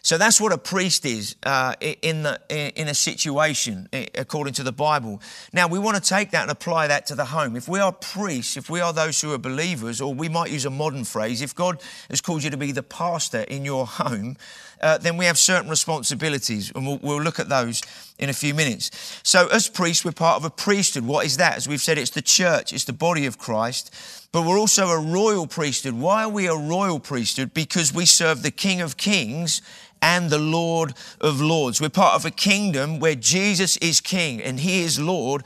So 0.06 0.18
that's 0.18 0.40
what 0.40 0.52
a 0.52 0.58
priest 0.58 1.04
is 1.04 1.34
uh, 1.42 1.74
in, 1.80 2.22
the, 2.22 2.40
in 2.48 2.86
a 2.86 2.94
situation, 2.94 3.88
according 4.14 4.54
to 4.54 4.62
the 4.62 4.70
Bible. 4.70 5.20
Now, 5.52 5.66
we 5.66 5.80
want 5.80 5.96
to 5.96 6.00
take 6.00 6.30
that 6.30 6.42
and 6.42 6.50
apply 6.52 6.86
that 6.86 7.06
to 7.06 7.16
the 7.16 7.24
home. 7.24 7.56
If 7.56 7.66
we 7.66 7.80
are 7.80 7.90
priests, 7.90 8.56
if 8.56 8.70
we 8.70 8.80
are 8.80 8.92
those 8.92 9.20
who 9.20 9.32
are 9.32 9.38
believers, 9.38 10.00
or 10.00 10.14
we 10.14 10.28
might 10.28 10.52
use 10.52 10.64
a 10.64 10.70
modern 10.70 11.02
phrase, 11.02 11.42
if 11.42 11.56
God 11.56 11.82
has 12.08 12.20
called 12.20 12.44
you 12.44 12.50
to 12.50 12.56
be 12.56 12.70
the 12.70 12.84
pastor 12.84 13.40
in 13.40 13.64
your 13.64 13.84
home, 13.86 14.36
uh, 14.80 14.98
then 14.98 15.16
we 15.16 15.24
have 15.24 15.38
certain 15.38 15.70
responsibilities, 15.70 16.72
and 16.74 16.86
we'll, 16.86 16.98
we'll 16.98 17.22
look 17.22 17.38
at 17.38 17.48
those 17.48 17.82
in 18.18 18.28
a 18.28 18.32
few 18.34 18.54
minutes. 18.54 19.20
So, 19.22 19.48
as 19.48 19.68
priests, 19.68 20.04
we're 20.04 20.12
part 20.12 20.36
of 20.36 20.44
a 20.44 20.50
priesthood. 20.50 21.06
What 21.06 21.26
is 21.26 21.36
that? 21.38 21.56
As 21.56 21.68
we've 21.68 21.80
said, 21.80 21.98
it's 21.98 22.10
the 22.10 22.22
church, 22.22 22.72
it's 22.72 22.84
the 22.84 22.92
body 22.92 23.26
of 23.26 23.38
Christ 23.38 23.94
but 24.36 24.42
we're 24.42 24.58
also 24.58 24.88
a 24.88 25.00
royal 25.00 25.46
priesthood. 25.46 25.94
Why 25.94 26.24
are 26.24 26.28
we 26.28 26.46
a 26.46 26.54
royal 26.54 27.00
priesthood? 27.00 27.54
Because 27.54 27.94
we 27.94 28.04
serve 28.04 28.42
the 28.42 28.50
King 28.50 28.82
of 28.82 28.98
Kings 28.98 29.62
and 30.02 30.28
the 30.28 30.38
Lord 30.38 30.92
of 31.22 31.40
Lords. 31.40 31.80
We're 31.80 31.88
part 31.88 32.16
of 32.16 32.26
a 32.26 32.30
kingdom 32.30 33.00
where 33.00 33.14
Jesus 33.14 33.78
is 33.78 34.02
King 34.02 34.42
and 34.42 34.60
He 34.60 34.82
is 34.82 35.00
Lord. 35.00 35.42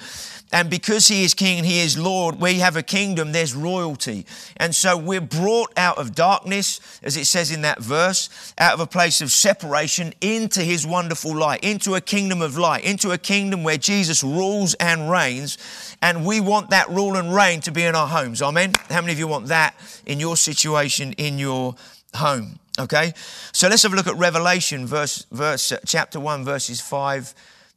And 0.52 0.68
because 0.68 1.06
he 1.06 1.22
is 1.22 1.32
king 1.32 1.58
and 1.58 1.66
he 1.66 1.80
is 1.80 1.96
Lord, 1.96 2.40
we 2.40 2.54
have 2.54 2.76
a 2.76 2.82
kingdom, 2.82 3.30
there's 3.30 3.54
royalty. 3.54 4.26
And 4.56 4.74
so 4.74 4.96
we're 4.96 5.20
brought 5.20 5.72
out 5.76 5.98
of 5.98 6.14
darkness, 6.14 6.80
as 7.04 7.16
it 7.16 7.26
says 7.26 7.52
in 7.52 7.62
that 7.62 7.80
verse, 7.80 8.52
out 8.58 8.74
of 8.74 8.80
a 8.80 8.86
place 8.86 9.20
of 9.20 9.30
separation 9.30 10.12
into 10.20 10.62
his 10.62 10.84
wonderful 10.84 11.36
light, 11.36 11.62
into 11.62 11.94
a 11.94 12.00
kingdom 12.00 12.42
of 12.42 12.58
light, 12.58 12.84
into 12.84 13.12
a 13.12 13.18
kingdom 13.18 13.62
where 13.62 13.76
Jesus 13.76 14.24
rules 14.24 14.74
and 14.74 15.08
reigns. 15.08 15.56
And 16.02 16.26
we 16.26 16.40
want 16.40 16.70
that 16.70 16.88
rule 16.88 17.16
and 17.16 17.32
reign 17.32 17.60
to 17.60 17.70
be 17.70 17.84
in 17.84 17.94
our 17.94 18.08
homes. 18.08 18.42
Amen. 18.42 18.72
How 18.88 19.00
many 19.00 19.12
of 19.12 19.18
you 19.20 19.28
want 19.28 19.46
that 19.46 19.74
in 20.04 20.18
your 20.18 20.36
situation, 20.36 21.12
in 21.12 21.38
your 21.38 21.76
home? 22.14 22.58
Okay. 22.76 23.12
So 23.52 23.68
let's 23.68 23.84
have 23.84 23.92
a 23.92 23.96
look 23.96 24.08
at 24.08 24.16
Revelation, 24.16 24.84
verse, 24.86 25.26
verse, 25.30 25.72
chapter 25.86 26.18
1, 26.18 26.44
verses 26.44 26.80
5 26.80 27.34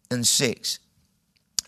and 0.09 0.25
6. 0.25 0.79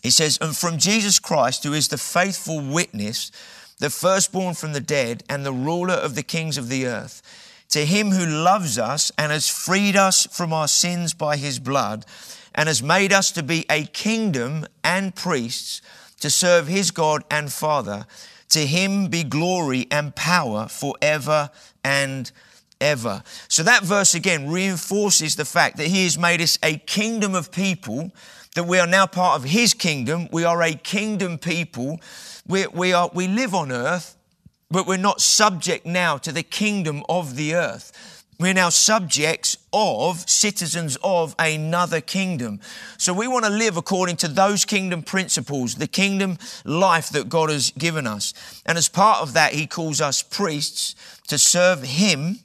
He 0.06 0.10
says, 0.10 0.38
And 0.40 0.56
from 0.56 0.78
Jesus 0.78 1.18
Christ, 1.18 1.64
who 1.64 1.72
is 1.72 1.88
the 1.88 1.98
faithful 1.98 2.60
witness, 2.60 3.32
the 3.80 3.90
firstborn 3.90 4.54
from 4.54 4.72
the 4.72 4.80
dead, 4.80 5.24
and 5.28 5.44
the 5.44 5.52
ruler 5.52 5.94
of 5.94 6.14
the 6.14 6.22
kings 6.22 6.56
of 6.56 6.68
the 6.68 6.86
earth, 6.86 7.22
to 7.70 7.84
him 7.84 8.12
who 8.12 8.24
loves 8.24 8.78
us 8.78 9.10
and 9.18 9.32
has 9.32 9.48
freed 9.48 9.96
us 9.96 10.24
from 10.30 10.52
our 10.52 10.68
sins 10.68 11.12
by 11.12 11.36
his 11.36 11.58
blood, 11.58 12.06
and 12.54 12.68
has 12.68 12.84
made 12.84 13.12
us 13.12 13.32
to 13.32 13.42
be 13.42 13.66
a 13.68 13.86
kingdom 13.86 14.66
and 14.84 15.16
priests 15.16 15.82
to 16.20 16.30
serve 16.30 16.68
his 16.68 16.92
God 16.92 17.24
and 17.28 17.52
Father. 17.52 18.06
To 18.50 18.64
him 18.64 19.08
be 19.08 19.24
glory 19.24 19.88
and 19.90 20.14
power 20.14 20.68
forever 20.68 21.50
and 21.82 22.30
ever. 22.80 23.24
So 23.48 23.64
that 23.64 23.82
verse 23.82 24.14
again 24.14 24.48
reinforces 24.48 25.34
the 25.34 25.44
fact 25.44 25.78
that 25.78 25.88
he 25.88 26.04
has 26.04 26.16
made 26.16 26.40
us 26.40 26.60
a 26.62 26.78
kingdom 26.78 27.34
of 27.34 27.50
people 27.50 28.12
that 28.56 28.64
we 28.64 28.78
are 28.78 28.86
now 28.86 29.06
part 29.06 29.38
of 29.38 29.44
His 29.48 29.74
kingdom. 29.74 30.28
We 30.32 30.44
are 30.44 30.62
a 30.62 30.72
kingdom 30.72 31.38
people. 31.38 32.00
We, 32.48 32.66
we, 32.66 32.92
are, 32.92 33.10
we 33.12 33.28
live 33.28 33.54
on 33.54 33.70
earth, 33.70 34.16
but 34.70 34.86
we're 34.86 34.96
not 34.96 35.20
subject 35.20 35.84
now 35.84 36.16
to 36.18 36.32
the 36.32 36.42
kingdom 36.42 37.02
of 37.08 37.36
the 37.36 37.54
earth. 37.54 38.24
We're 38.40 38.54
now 38.54 38.70
subjects 38.70 39.58
of, 39.74 40.28
citizens 40.28 40.96
of 41.02 41.34
another 41.38 42.00
kingdom. 42.00 42.60
So 42.96 43.12
we 43.12 43.28
want 43.28 43.44
to 43.44 43.50
live 43.50 43.76
according 43.76 44.16
to 44.18 44.28
those 44.28 44.64
kingdom 44.64 45.02
principles, 45.02 45.74
the 45.74 45.86
kingdom 45.86 46.38
life 46.64 47.10
that 47.10 47.28
God 47.28 47.50
has 47.50 47.70
given 47.72 48.06
us. 48.06 48.62
And 48.64 48.78
as 48.78 48.88
part 48.88 49.20
of 49.20 49.34
that, 49.34 49.52
He 49.52 49.66
calls 49.66 50.00
us 50.00 50.22
priests 50.22 50.94
to 51.28 51.38
serve 51.38 51.82
Him 51.82 52.38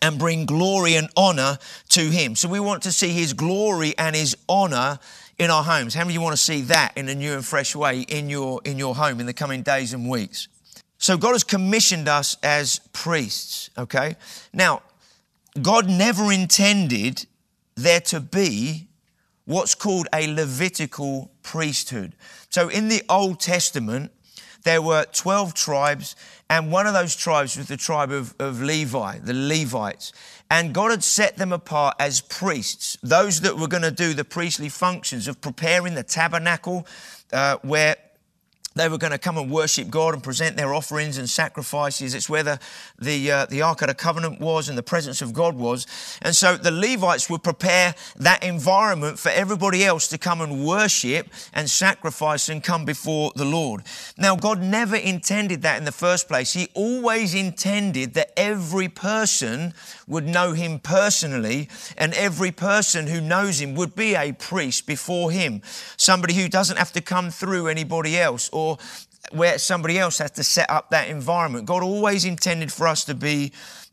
and 0.00 0.18
bring 0.18 0.46
glory 0.46 0.94
and 0.96 1.08
honor 1.16 1.58
to 1.88 2.10
Him. 2.10 2.36
So 2.36 2.48
we 2.48 2.60
want 2.60 2.82
to 2.84 2.92
see 2.92 3.08
His 3.08 3.32
glory 3.32 3.94
and 3.96 4.14
His 4.14 4.36
honor 4.48 4.98
in 5.38 5.50
our 5.50 5.64
homes. 5.64 5.94
How 5.94 6.00
many 6.00 6.12
of 6.12 6.14
you 6.14 6.20
want 6.20 6.36
to 6.36 6.42
see 6.42 6.62
that 6.62 6.96
in 6.96 7.08
a 7.08 7.14
new 7.14 7.34
and 7.34 7.44
fresh 7.44 7.74
way 7.74 8.00
in 8.00 8.28
your, 8.28 8.60
in 8.64 8.78
your 8.78 8.94
home 8.94 9.20
in 9.20 9.26
the 9.26 9.32
coming 9.32 9.62
days 9.62 9.92
and 9.92 10.08
weeks? 10.08 10.48
So 10.98 11.16
God 11.16 11.32
has 11.32 11.44
commissioned 11.44 12.08
us 12.08 12.36
as 12.42 12.80
priests, 12.92 13.70
okay? 13.76 14.16
Now, 14.52 14.82
God 15.60 15.88
never 15.88 16.32
intended 16.32 17.26
there 17.74 18.00
to 18.00 18.20
be 18.20 18.88
what's 19.44 19.74
called 19.74 20.08
a 20.14 20.32
Levitical 20.32 21.30
priesthood. 21.42 22.14
So 22.50 22.68
in 22.68 22.88
the 22.88 23.02
Old 23.08 23.40
Testament, 23.40 24.12
there 24.64 24.80
were 24.80 25.04
12 25.12 25.52
tribes, 25.52 26.16
and 26.48 26.72
one 26.72 26.86
of 26.86 26.94
those 26.94 27.14
tribes 27.14 27.56
was 27.56 27.66
the 27.66 27.76
tribe 27.76 28.10
of, 28.10 28.34
of 28.38 28.62
Levi, 28.62 29.18
the 29.18 29.34
Levites. 29.34 30.12
And 30.50 30.74
God 30.74 30.90
had 30.90 31.02
set 31.02 31.36
them 31.36 31.52
apart 31.52 31.96
as 31.98 32.20
priests, 32.20 32.96
those 33.02 33.40
that 33.40 33.56
were 33.56 33.68
going 33.68 33.82
to 33.82 33.90
do 33.90 34.14
the 34.14 34.24
priestly 34.24 34.68
functions 34.68 35.26
of 35.26 35.40
preparing 35.40 35.94
the 35.94 36.02
tabernacle 36.02 36.86
uh, 37.32 37.56
where 37.62 37.96
they 38.74 38.88
were 38.88 38.98
going 38.98 39.12
to 39.12 39.18
come 39.18 39.38
and 39.38 39.50
worship 39.50 39.88
God 39.88 40.14
and 40.14 40.22
present 40.22 40.56
their 40.56 40.74
offerings 40.74 41.16
and 41.16 41.30
sacrifices. 41.30 42.12
It's 42.12 42.28
where 42.28 42.42
the, 42.42 42.58
the, 42.98 43.30
uh, 43.30 43.46
the 43.46 43.62
Ark 43.62 43.82
of 43.82 43.88
the 43.88 43.94
Covenant 43.94 44.40
was 44.40 44.68
and 44.68 44.76
the 44.76 44.82
presence 44.82 45.22
of 45.22 45.32
God 45.32 45.54
was. 45.54 45.86
And 46.20 46.34
so 46.34 46.56
the 46.56 46.72
Levites 46.72 47.30
would 47.30 47.44
prepare 47.44 47.94
that 48.16 48.42
environment 48.42 49.18
for 49.20 49.28
everybody 49.28 49.84
else 49.84 50.08
to 50.08 50.18
come 50.18 50.40
and 50.40 50.66
worship 50.66 51.28
and 51.52 51.70
sacrifice 51.70 52.48
and 52.48 52.64
come 52.64 52.84
before 52.84 53.30
the 53.36 53.44
Lord. 53.44 53.82
Now, 54.18 54.34
God 54.34 54.60
never 54.60 54.96
intended 54.96 55.62
that 55.62 55.78
in 55.78 55.84
the 55.84 55.92
first 55.92 56.26
place. 56.26 56.52
He 56.52 56.68
always 56.74 57.32
intended 57.32 58.14
that 58.14 58.32
every 58.36 58.88
person 58.88 59.72
would 60.08 60.26
know 60.26 60.52
Him 60.52 60.80
personally 60.80 61.68
and 61.96 62.12
every 62.14 62.50
person 62.50 63.06
who 63.06 63.20
knows 63.20 63.60
Him 63.60 63.76
would 63.76 63.94
be 63.94 64.16
a 64.16 64.32
priest 64.32 64.84
before 64.86 65.30
Him. 65.30 65.62
Somebody 65.96 66.34
who 66.34 66.48
doesn't 66.48 66.76
have 66.76 66.92
to 66.92 67.00
come 67.00 67.30
through 67.30 67.68
anybody 67.68 68.18
else 68.18 68.50
or 68.52 68.63
or 68.64 68.78
where 69.32 69.58
somebody 69.58 69.98
else 69.98 70.18
has 70.18 70.30
to 70.32 70.44
set 70.44 70.70
up 70.70 70.90
that 70.90 71.08
environment. 71.08 71.66
God 71.66 71.82
always 71.82 72.24
intended 72.24 72.72
for 72.72 72.86
us 72.86 73.04
to 73.06 73.14
be, 73.14 73.52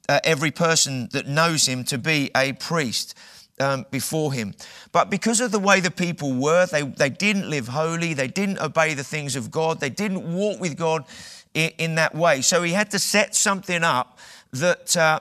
uh, 0.10 0.20
every 0.24 0.52
person 0.52 1.10
that 1.12 1.28
knows 1.28 1.68
Him, 1.68 1.84
to 1.86 1.98
be 1.98 2.32
a 2.36 2.54
priest. 2.54 3.16
Um, 3.60 3.86
before 3.92 4.34
him. 4.34 4.56
But 4.92 5.12
because 5.12 5.40
of 5.40 5.52
the 5.52 5.60
way 5.60 5.82
the 5.82 5.92
people 5.92 6.34
were, 6.34 6.66
they, 6.66 6.82
they 6.82 7.10
didn't 7.12 7.48
live 7.48 7.68
holy, 7.68 8.16
they 8.16 8.28
didn't 8.28 8.58
obey 8.58 8.96
the 8.96 9.04
things 9.04 9.36
of 9.36 9.52
God, 9.52 9.80
they 9.80 9.90
didn't 9.92 10.34
walk 10.34 10.60
with 10.60 10.76
God 10.76 11.06
in, 11.54 11.70
in 11.78 11.96
that 11.96 12.16
way. 12.16 12.42
So 12.42 12.64
he 12.64 12.72
had 12.72 12.90
to 12.90 12.98
set 12.98 13.36
something 13.36 13.84
up 13.84 14.18
that 14.52 14.98
uh, 14.98 15.20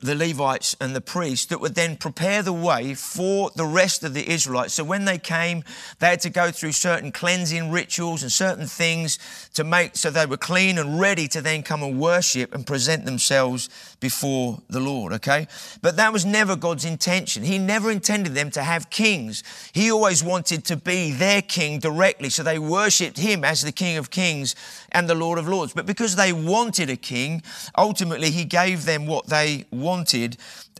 the 0.00 0.14
Levites 0.14 0.74
and 0.80 0.96
the 0.96 1.00
priests 1.00 1.46
that 1.46 1.60
would 1.60 1.74
then 1.74 1.96
prepare 1.96 2.42
the 2.42 2.52
way 2.52 2.94
for 2.94 3.50
the 3.54 3.66
rest 3.66 4.02
of 4.02 4.14
the 4.14 4.30
Israelites. 4.30 4.74
So 4.74 4.84
when 4.84 5.04
they 5.04 5.18
came, 5.18 5.62
they 5.98 6.08
had 6.08 6.20
to 6.20 6.30
go 6.30 6.50
through 6.50 6.72
certain 6.72 7.12
cleansing 7.12 7.70
rituals 7.70 8.22
and 8.22 8.32
certain 8.32 8.66
things 8.66 9.18
to 9.54 9.62
make 9.62 9.96
so 9.96 10.10
they 10.10 10.26
were 10.26 10.38
clean 10.38 10.78
and 10.78 10.98
ready 10.98 11.28
to 11.28 11.42
then 11.42 11.62
come 11.62 11.82
and 11.82 12.00
worship 12.00 12.54
and 12.54 12.66
present 12.66 13.04
themselves 13.04 13.68
before 14.00 14.62
the 14.70 14.80
Lord, 14.80 15.12
okay? 15.14 15.46
But 15.82 15.96
that 15.96 16.12
was 16.12 16.24
never 16.24 16.56
God's 16.56 16.86
intention. 16.86 17.42
He 17.42 17.58
never 17.58 17.90
intended 17.90 18.34
them 18.34 18.50
to 18.52 18.62
have 18.62 18.88
kings. 18.88 19.42
He 19.72 19.90
always 19.90 20.24
wanted 20.24 20.64
to 20.66 20.76
be 20.76 21.12
their 21.12 21.42
king 21.42 21.78
directly. 21.78 22.30
So 22.30 22.42
they 22.42 22.58
worshiped 22.58 23.18
him 23.18 23.44
as 23.44 23.62
the 23.62 23.72
King 23.72 23.98
of 23.98 24.10
Kings 24.10 24.56
and 24.92 25.08
the 25.08 25.14
Lord 25.14 25.38
of 25.38 25.46
Lords. 25.46 25.74
But 25.74 25.84
because 25.84 26.16
they 26.16 26.32
wanted 26.32 26.88
a 26.88 26.96
king, 26.96 27.42
ultimately 27.76 28.30
he 28.30 28.44
gave 28.44 28.86
them 28.86 29.06
what 29.06 29.26
they 29.26 29.66
wanted. 29.70 29.89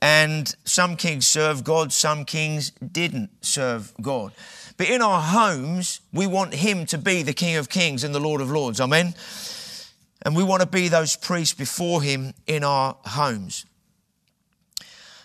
And 0.02 0.54
some 0.64 0.96
kings 0.96 1.26
served 1.26 1.64
God, 1.64 1.92
some 1.92 2.24
kings 2.24 2.70
didn't 2.70 3.30
serve 3.44 3.92
God. 4.00 4.32
But 4.76 4.88
in 4.88 5.02
our 5.02 5.20
homes, 5.20 6.00
we 6.12 6.26
want 6.26 6.54
him 6.54 6.86
to 6.86 6.96
be 6.96 7.22
the 7.22 7.34
King 7.34 7.56
of 7.56 7.68
Kings 7.68 8.02
and 8.02 8.14
the 8.14 8.20
Lord 8.20 8.40
of 8.40 8.50
Lords. 8.50 8.80
Amen. 8.80 9.14
And 10.22 10.36
we 10.36 10.44
want 10.44 10.60
to 10.60 10.68
be 10.68 10.88
those 10.88 11.16
priests 11.16 11.54
before 11.54 12.02
Him 12.02 12.34
in 12.46 12.62
our 12.62 12.96
homes. 13.04 13.64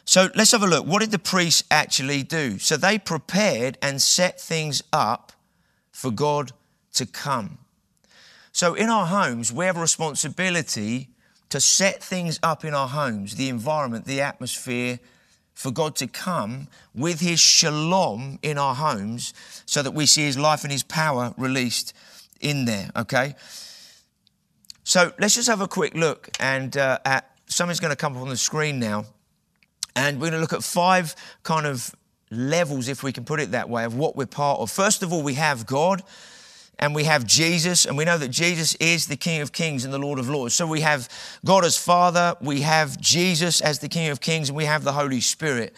So 0.06 0.30
let's 0.36 0.51
have 0.51 0.63
a 0.63 0.68
look. 0.68 0.86
What 0.86 1.00
did 1.00 1.12
the 1.12 1.20
priests 1.20 1.63
actually 1.72 2.24
do? 2.24 2.60
So 2.60 2.77
they 2.77 3.00
prepared 3.00 3.77
and 3.82 4.01
set 4.01 4.39
things 4.39 4.84
up 4.94 5.32
for 5.92 6.12
God 6.12 6.51
to 6.94 7.06
come. 7.06 7.58
So 8.51 8.74
in 8.75 8.89
our 8.89 9.08
homes, 9.08 9.51
we 9.51 9.65
have 9.65 9.77
a 9.77 9.82
responsibility 9.82 11.10
to 11.50 11.60
set 11.60 12.04
things 12.04 12.40
up 12.44 12.66
in 12.66 12.74
our 12.74 12.88
homes, 12.88 13.36
the 13.36 13.50
environment, 13.50 14.06
the 14.06 14.22
atmosphere, 14.22 15.00
for 15.54 15.72
God 15.72 15.96
to 15.98 16.08
come 16.08 16.68
with 16.94 17.22
His 17.22 17.40
shalom 17.40 18.40
in 18.42 18.58
our 18.58 18.75
homes 18.75 19.34
so 19.66 19.82
that 19.82 19.92
we 19.92 20.06
see 20.06 20.24
His 20.24 20.38
life 20.38 20.64
and 20.64 20.72
His 20.72 20.84
power 20.84 21.34
released 21.38 21.94
in 22.42 22.66
there, 22.66 22.92
okay? 22.96 23.36
So 24.84 25.14
let's 25.18 25.34
just 25.36 25.48
have 25.48 25.62
a 25.62 25.68
quick 25.68 25.96
look 25.96 26.30
and 26.40 26.75
uh, 26.78 27.00
at 27.06 27.32
something's 27.48 27.80
going 27.80 27.92
to 27.92 27.96
come 27.96 28.16
up 28.16 28.22
on 28.22 28.30
the 28.30 28.38
screen 28.38 28.80
now. 28.80 29.06
And 29.96 30.18
we're 30.18 30.30
going 30.30 30.34
to 30.34 30.42
look 30.42 30.54
at 30.54 30.64
five 30.64 31.16
kind 31.44 31.66
of 31.66 31.96
levels, 32.30 32.90
if 32.90 33.02
we 33.02 33.14
can 33.14 33.24
put 33.24 33.40
it 33.40 33.52
that 33.52 33.70
way, 33.70 33.86
of 33.86 33.96
what 33.96 34.16
we're 34.16 34.25
part 34.25 34.60
of. 34.60 34.70
First 34.70 35.04
of 35.04 35.14
all, 35.14 35.24
we 35.24 35.36
have 35.36 35.66
God 35.66 36.04
and 36.79 36.94
we 36.94 37.05
have 37.05 37.25
Jesus, 37.25 37.86
and 37.86 37.98
we 37.98 38.05
know 38.05 38.17
that 38.17 38.29
Jesus 38.29 38.75
is 38.75 39.08
the 39.08 39.15
King 39.15 39.41
of 39.41 39.51
Kings 39.51 39.86
and 39.86 39.94
the 39.94 40.00
Lord 40.00 40.20
of 40.20 40.29
Lords. 40.29 40.55
So 40.55 40.67
we 40.67 40.82
have 40.82 41.10
God 41.44 41.63
as 41.63 41.77
Father, 41.77 42.36
we 42.41 42.62
have 42.62 43.00
Jesus 43.00 43.62
as 43.62 43.79
the 43.79 43.88
King 43.88 44.10
of 44.10 44.20
Kings, 44.20 44.50
and 44.50 44.58
we 44.58 44.65
have 44.65 44.84
the 44.84 44.94
Holy 44.94 45.22
Spirit. 45.22 45.75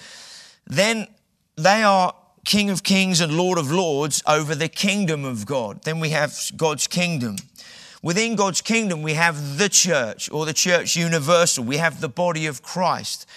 Then 0.65 1.07
they 1.55 1.83
are 1.83 2.13
King 2.45 2.69
of 2.69 2.83
Kings 2.83 3.19
and 3.19 3.35
Lord 3.35 3.57
of 3.57 3.71
Lords 3.71 4.23
over 4.27 4.55
the 4.55 4.69
kingdom 4.69 5.25
of 5.25 5.45
God. 5.45 5.83
Then 5.83 5.99
we 5.99 6.09
have 6.09 6.35
God's 6.55 6.87
kingdom. 6.87 7.37
Within 8.01 8.35
God's 8.35 8.61
kingdom, 8.61 9.01
we 9.01 9.13
have 9.13 9.57
the 9.57 9.69
church 9.69 10.31
or 10.31 10.45
the 10.45 10.53
church 10.53 10.95
universal. 10.95 11.63
We 11.63 11.77
have 11.77 11.99
the 11.99 12.09
body 12.09 12.45
of 12.45 12.61
Christ. 12.61 13.27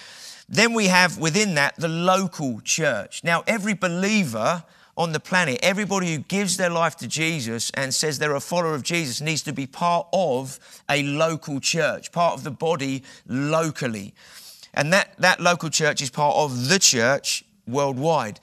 Then 0.49 0.75
we 0.75 0.87
have 0.87 1.19
within 1.19 1.55
that 1.55 1.77
the 1.77 1.89
local 1.89 2.61
church. 2.61 3.25
Now, 3.25 3.43
every 3.47 3.75
believer 3.75 4.65
on 4.97 5.13
the 5.13 5.21
planet, 5.21 5.59
everybody 5.63 6.13
who 6.15 6.19
gives 6.19 6.57
their 6.57 6.71
life 6.71 6.97
to 6.97 7.09
Jesus 7.09 7.71
and 7.75 7.95
says 7.95 8.19
they're 8.19 8.35
a 8.35 8.41
follower 8.41 8.75
of 8.75 8.83
Jesus 8.83 9.21
needs 9.21 9.43
to 9.43 9.53
be 9.53 9.67
part 9.67 10.07
of 10.13 10.59
a 10.91 11.03
local 11.03 11.61
church, 11.61 12.13
part 12.13 12.35
of 12.35 12.45
the 12.45 12.51
body 12.51 13.03
locally. 13.27 14.15
And 14.75 14.93
that, 14.93 15.17
that 15.19 15.41
local 15.41 15.71
church 15.71 16.03
is 16.03 16.11
part 16.11 16.37
of 16.37 16.69
the 16.69 16.79
church 16.79 17.45
worldwide. 17.67 18.41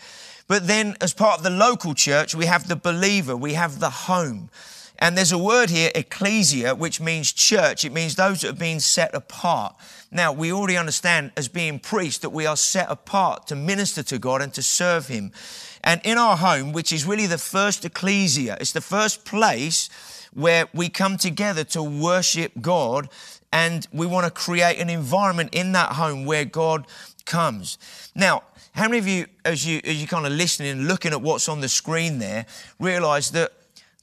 But 0.47 0.67
then, 0.67 0.95
as 1.01 1.13
part 1.13 1.37
of 1.37 1.43
the 1.43 1.49
local 1.49 1.93
church, 1.93 2.33
we 2.33 2.45
have 2.45 2.67
the 2.67 2.75
believer, 2.75 3.35
we 3.35 3.53
have 3.53 3.79
the 3.79 3.89
home. 3.89 4.49
And 4.99 5.15
there's 5.15 5.31
a 5.31 5.37
word 5.37 5.69
here, 5.69 5.91
ecclesia, 5.93 6.73
which 6.73 6.99
means 6.99 7.31
church. 7.31 7.85
It 7.85 7.91
means 7.91 8.15
those 8.15 8.41
that 8.41 8.47
have 8.47 8.59
been 8.59 8.79
set 8.79 9.13
apart. 9.13 9.75
Now, 10.09 10.31
we 10.31 10.51
already 10.51 10.77
understand 10.77 11.31
as 11.37 11.47
being 11.47 11.79
priests 11.79 12.19
that 12.21 12.31
we 12.31 12.45
are 12.45 12.57
set 12.57 12.89
apart 12.89 13.47
to 13.47 13.55
minister 13.55 14.01
to 14.03 14.17
God 14.17 14.41
and 14.41 14.53
to 14.55 14.63
serve 14.63 15.07
Him. 15.07 15.31
And 15.87 16.01
in 16.03 16.17
our 16.17 16.35
home, 16.35 16.73
which 16.73 16.91
is 16.91 17.05
really 17.05 17.27
the 17.27 17.37
first 17.37 17.85
ecclesia, 17.85 18.57
it's 18.59 18.73
the 18.73 18.81
first 18.81 19.23
place 19.23 19.89
where 20.33 20.67
we 20.73 20.89
come 20.89 21.15
together 21.15 21.63
to 21.63 21.81
worship 21.81 22.51
God 22.59 23.07
and 23.53 23.87
we 23.93 24.05
want 24.05 24.25
to 24.25 24.31
create 24.31 24.79
an 24.79 24.89
environment 24.89 25.51
in 25.53 25.71
that 25.71 25.93
home 25.93 26.25
where 26.25 26.43
God 26.43 26.87
comes. 27.23 27.77
Now, 28.13 28.43
how 28.73 28.89
many 28.89 28.97
of 28.97 29.07
you, 29.07 29.27
as 29.45 29.65
you 29.65 29.79
as 29.85 30.01
you 30.01 30.07
kind 30.07 30.25
of 30.25 30.33
listening 30.33 30.71
and 30.71 30.89
looking 30.89 31.13
at 31.13 31.21
what's 31.21 31.47
on 31.47 31.61
the 31.61 31.69
screen 31.69 32.19
there, 32.19 32.45
realize 32.81 33.31
that 33.31 33.53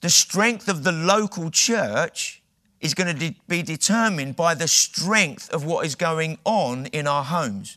the 0.01 0.09
strength 0.09 0.69
of 0.69 0.85
the 0.85 0.93
local 0.93 1.51
church 1.51 2.43
is 2.81 2.95
going 2.95 3.15
to 3.15 3.31
de- 3.31 3.37
be 3.47 3.61
determined 3.61 4.37
by 4.37 4.55
the 4.55 4.69
strength 4.69 5.51
of 5.51 5.67
what 5.67 5.85
is 5.85 5.97
going 5.97 6.39
on 6.45 6.87
in 6.87 7.07
our 7.07 7.25
homes. 7.25 7.77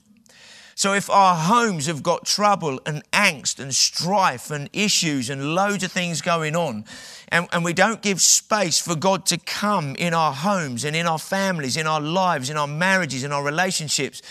So, 0.78 0.94
if 0.94 1.10
our 1.10 1.36
homes 1.36 1.88
have 1.88 2.04
got 2.04 2.28
trouble 2.28 2.80
and 2.86 3.02
angst 3.10 3.60
and 3.60 3.74
strife 3.74 4.52
and 4.52 4.70
issues 4.74 5.28
and 5.28 5.56
loads 5.56 5.84
of 5.84 5.92
things 5.92 6.22
going 6.22 6.56
on, 6.56 6.86
and, 7.30 7.48
and 7.52 7.66
we 7.66 7.74
don't 7.74 8.04
give 8.04 8.22
space 8.22 8.80
for 8.80 8.96
God 8.96 9.26
to 9.26 9.40
come 9.40 9.96
in 9.96 10.14
our 10.14 10.32
homes 10.32 10.86
and 10.86 10.96
in 10.96 11.08
our 11.08 11.18
families, 11.18 11.78
in 11.78 11.88
our 11.88 12.00
lives, 12.00 12.52
in 12.52 12.58
our 12.58 12.68
marriages, 12.68 13.24
in 13.24 13.32
our 13.32 13.44
relationships, 13.44 14.22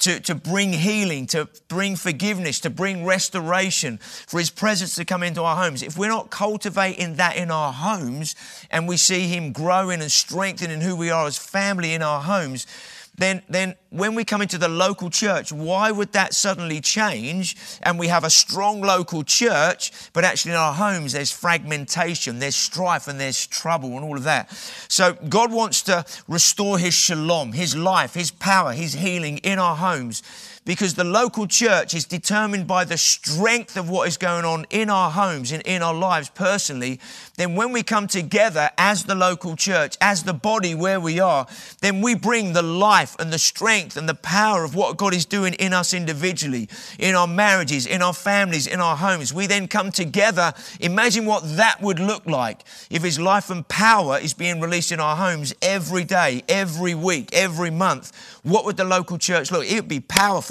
to, 0.00 0.18
to 0.18 0.34
bring 0.34 0.72
healing, 0.72 1.24
to 1.28 1.48
bring 1.68 1.94
forgiveness, 1.94 2.58
to 2.58 2.70
bring 2.70 3.04
restoration, 3.04 3.98
for 3.98 4.40
His 4.40 4.50
presence 4.50 4.96
to 4.96 5.04
come 5.04 5.22
into 5.22 5.44
our 5.44 5.54
homes. 5.54 5.84
If 5.84 5.96
we're 5.96 6.08
not 6.08 6.30
cultivating 6.30 7.14
that 7.14 7.36
in 7.36 7.52
our 7.52 7.72
homes 7.72 8.34
and 8.72 8.88
we 8.88 8.96
see 8.96 9.28
Him 9.28 9.52
growing 9.52 10.00
and 10.00 10.10
strengthening 10.10 10.80
who 10.80 10.96
we 10.96 11.10
are 11.10 11.28
as 11.28 11.38
family 11.38 11.94
in 11.94 12.02
our 12.02 12.22
homes, 12.22 12.66
then, 13.16 13.42
then 13.48 13.74
when 13.90 14.14
we 14.14 14.24
come 14.24 14.40
into 14.40 14.56
the 14.56 14.68
local 14.68 15.10
church, 15.10 15.52
why 15.52 15.90
would 15.90 16.12
that 16.12 16.32
suddenly 16.32 16.80
change? 16.80 17.56
And 17.82 17.98
we 17.98 18.08
have 18.08 18.24
a 18.24 18.30
strong 18.30 18.80
local 18.80 19.22
church, 19.22 19.92
but 20.14 20.24
actually 20.24 20.52
in 20.52 20.58
our 20.58 20.72
homes 20.72 21.12
there's 21.12 21.30
fragmentation, 21.30 22.38
there's 22.38 22.56
strife, 22.56 23.08
and 23.08 23.20
there's 23.20 23.46
trouble, 23.46 23.96
and 23.96 24.04
all 24.04 24.16
of 24.16 24.24
that. 24.24 24.50
So 24.88 25.12
God 25.28 25.52
wants 25.52 25.82
to 25.82 26.06
restore 26.26 26.78
His 26.78 26.94
shalom, 26.94 27.52
His 27.52 27.76
life, 27.76 28.14
His 28.14 28.30
power, 28.30 28.72
His 28.72 28.94
healing 28.94 29.38
in 29.38 29.58
our 29.58 29.76
homes 29.76 30.22
because 30.64 30.94
the 30.94 31.04
local 31.04 31.46
church 31.46 31.92
is 31.92 32.04
determined 32.04 32.66
by 32.66 32.84
the 32.84 32.96
strength 32.96 33.76
of 33.76 33.90
what 33.90 34.06
is 34.06 34.16
going 34.16 34.44
on 34.44 34.64
in 34.70 34.88
our 34.88 35.10
homes 35.10 35.50
and 35.50 35.62
in 35.64 35.82
our 35.82 35.94
lives 35.94 36.30
personally, 36.30 37.00
then 37.36 37.56
when 37.56 37.72
we 37.72 37.82
come 37.82 38.06
together 38.06 38.70
as 38.78 39.04
the 39.04 39.14
local 39.14 39.56
church, 39.56 39.96
as 40.00 40.22
the 40.22 40.32
body 40.32 40.74
where 40.74 41.00
we 41.00 41.18
are, 41.18 41.46
then 41.80 42.00
we 42.00 42.14
bring 42.14 42.52
the 42.52 42.62
life 42.62 43.16
and 43.18 43.32
the 43.32 43.38
strength 43.38 43.96
and 43.96 44.08
the 44.08 44.14
power 44.14 44.62
of 44.64 44.76
what 44.76 44.96
God 44.96 45.14
is 45.14 45.24
doing 45.24 45.54
in 45.54 45.72
us 45.72 45.92
individually, 45.92 46.68
in 46.98 47.16
our 47.16 47.26
marriages, 47.26 47.86
in 47.86 48.00
our 48.00 48.14
families, 48.14 48.66
in 48.68 48.80
our 48.80 48.96
homes. 48.96 49.32
We 49.32 49.46
then 49.46 49.66
come 49.66 49.90
together. 49.90 50.52
Imagine 50.80 51.26
what 51.26 51.56
that 51.56 51.80
would 51.82 51.98
look 51.98 52.24
like 52.26 52.62
if 52.88 53.02
His 53.02 53.18
life 53.18 53.50
and 53.50 53.66
power 53.66 54.18
is 54.18 54.32
being 54.32 54.60
released 54.60 54.92
in 54.92 55.00
our 55.00 55.16
homes 55.16 55.52
every 55.60 56.04
day, 56.04 56.44
every 56.48 56.94
week, 56.94 57.30
every 57.32 57.70
month. 57.70 58.12
What 58.44 58.64
would 58.64 58.76
the 58.76 58.84
local 58.84 59.18
church 59.18 59.50
look? 59.50 59.64
It 59.64 59.74
would 59.74 59.88
be 59.88 60.00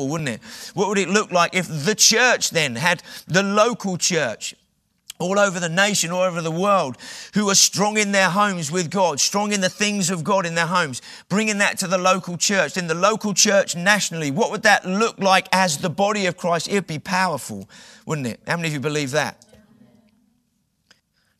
powerful, 0.02 0.08
wouldn't 0.08 0.30
it? 0.30 0.42
What 0.74 0.90
would 0.90 0.98
it 0.98 1.10
look 1.10 1.32
like 1.32 1.54
if 1.54 1.68
the 1.68 1.96
church 1.96 2.52
then 2.52 2.76
had 2.76 3.04
the 3.28 3.44
local 3.44 3.98
church 3.98 4.56
all 5.20 5.38
over 5.38 5.60
the 5.60 5.70
nation, 5.70 6.10
all 6.10 6.24
over 6.24 6.42
the 6.42 6.50
world, 6.50 6.98
who 7.36 7.48
are 7.50 7.56
strong 7.56 7.98
in 7.98 8.12
their 8.12 8.30
homes 8.32 8.72
with 8.72 8.90
God, 8.90 9.20
strong 9.20 9.52
in 9.52 9.62
the 9.62 9.70
things 9.70 10.10
of 10.10 10.24
God 10.24 10.48
in 10.48 10.56
their 10.56 10.66
homes, 10.66 11.00
bringing 11.30 11.60
that 11.60 11.78
to 11.80 11.88
the 11.88 12.00
local 12.00 12.38
church, 12.38 12.76
in 12.76 12.88
the 12.88 12.96
local 12.96 13.34
church 13.36 13.76
nationally. 13.76 14.32
What 14.32 14.50
would 14.50 14.64
that 14.64 14.84
look 14.84 15.20
like 15.20 15.48
as 15.52 15.78
the 15.78 15.92
body 15.92 16.26
of 16.26 16.38
Christ? 16.38 16.68
It'd 16.68 16.88
be 16.88 16.98
powerful, 16.98 17.70
wouldn't 18.08 18.26
it? 18.26 18.40
How 18.48 18.56
many 18.56 18.70
of 18.70 18.74
you 18.74 18.80
believe 18.80 19.12
that? 19.12 19.46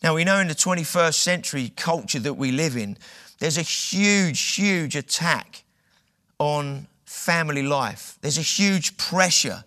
Now, 0.04 0.14
we 0.14 0.24
know 0.24 0.38
in 0.38 0.48
the 0.48 0.56
21st 0.56 1.16
century 1.16 1.74
culture 1.76 2.20
that 2.20 2.36
we 2.36 2.52
live 2.52 2.78
in, 2.78 2.98
there's 3.40 3.58
a 3.58 3.64
huge, 3.64 4.54
huge 4.54 4.96
attack 4.96 5.64
on 6.38 6.88
family 7.12 7.62
life. 7.62 8.18
There's 8.22 8.38
a 8.38 8.42
huge 8.42 8.98
pressure 8.98 9.64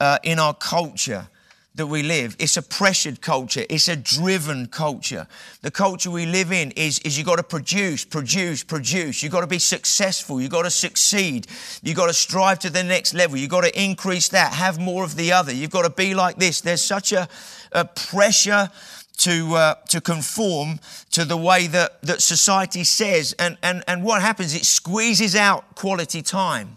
uh, 0.00 0.18
in 0.22 0.38
our 0.38 0.54
culture 0.54 1.28
that 1.74 1.86
we 1.86 2.02
live. 2.02 2.34
It's 2.38 2.56
a 2.56 2.62
pressured 2.62 3.20
culture. 3.20 3.64
It's 3.70 3.88
a 3.88 3.96
driven 3.96 4.66
culture. 4.66 5.26
The 5.62 5.70
culture 5.70 6.10
we 6.10 6.26
live 6.26 6.50
in 6.52 6.72
is, 6.72 6.98
is 7.00 7.16
you 7.16 7.24
got 7.24 7.36
to 7.36 7.42
produce, 7.42 8.04
produce, 8.04 8.64
produce. 8.64 9.22
You 9.22 9.28
got 9.28 9.42
to 9.42 9.46
be 9.46 9.58
successful. 9.58 10.40
You 10.40 10.48
got 10.48 10.62
to 10.62 10.70
succeed. 10.70 11.46
You 11.82 11.94
got 11.94 12.06
to 12.06 12.14
strive 12.14 12.58
to 12.60 12.70
the 12.70 12.82
next 12.82 13.14
level. 13.14 13.36
You 13.36 13.46
got 13.46 13.62
to 13.62 13.82
increase 13.82 14.28
that, 14.30 14.54
have 14.54 14.80
more 14.80 15.04
of 15.04 15.16
the 15.16 15.32
other. 15.32 15.52
You've 15.52 15.70
got 15.70 15.82
to 15.82 15.90
be 15.90 16.14
like 16.14 16.36
this. 16.36 16.60
There's 16.60 16.82
such 16.82 17.12
a, 17.12 17.28
a 17.72 17.84
pressure 17.84 18.70
to, 19.20 19.54
uh, 19.54 19.74
to 19.88 20.00
conform 20.00 20.80
to 21.10 21.24
the 21.24 21.36
way 21.36 21.66
that, 21.68 22.00
that 22.02 22.22
society 22.22 22.84
says. 22.84 23.34
And, 23.38 23.58
and, 23.62 23.82
and 23.86 24.02
what 24.02 24.22
happens, 24.22 24.54
it 24.54 24.64
squeezes 24.64 25.36
out 25.36 25.74
quality 25.74 26.22
time. 26.22 26.76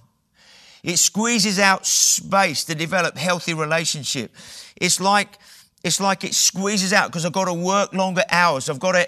It 0.83 0.97
squeezes 0.97 1.59
out 1.59 1.85
space 1.85 2.65
to 2.65 2.75
develop 2.75 3.17
healthy 3.17 3.53
relationship. 3.53 4.31
It's 4.75 4.99
like, 4.99 5.37
it's 5.83 6.01
like 6.01 6.23
it 6.23 6.33
squeezes 6.33 6.91
out 6.91 7.07
because 7.07 7.25
I've 7.25 7.31
got 7.31 7.45
to 7.45 7.53
work 7.53 7.93
longer 7.93 8.23
hours. 8.29 8.69
I've 8.69 8.79
got 8.79 8.93
to 8.93 9.07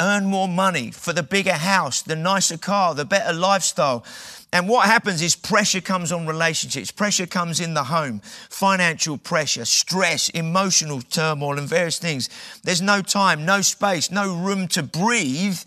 earn 0.00 0.24
more 0.24 0.48
money 0.48 0.90
for 0.90 1.12
the 1.12 1.22
bigger 1.22 1.52
house, 1.52 2.02
the 2.02 2.16
nicer 2.16 2.56
car, 2.56 2.94
the 2.94 3.04
better 3.04 3.34
lifestyle. 3.34 4.04
And 4.52 4.68
what 4.68 4.86
happens 4.86 5.20
is 5.20 5.36
pressure 5.36 5.82
comes 5.82 6.10
on 6.10 6.26
relationships, 6.26 6.90
pressure 6.90 7.26
comes 7.26 7.60
in 7.60 7.74
the 7.74 7.84
home, 7.84 8.20
financial 8.48 9.18
pressure, 9.18 9.66
stress, 9.66 10.30
emotional 10.30 11.02
turmoil, 11.02 11.58
and 11.58 11.68
various 11.68 11.98
things. 11.98 12.30
There's 12.62 12.80
no 12.80 13.02
time, 13.02 13.44
no 13.44 13.60
space, 13.60 14.10
no 14.10 14.34
room 14.34 14.66
to 14.68 14.82
breathe 14.82 15.60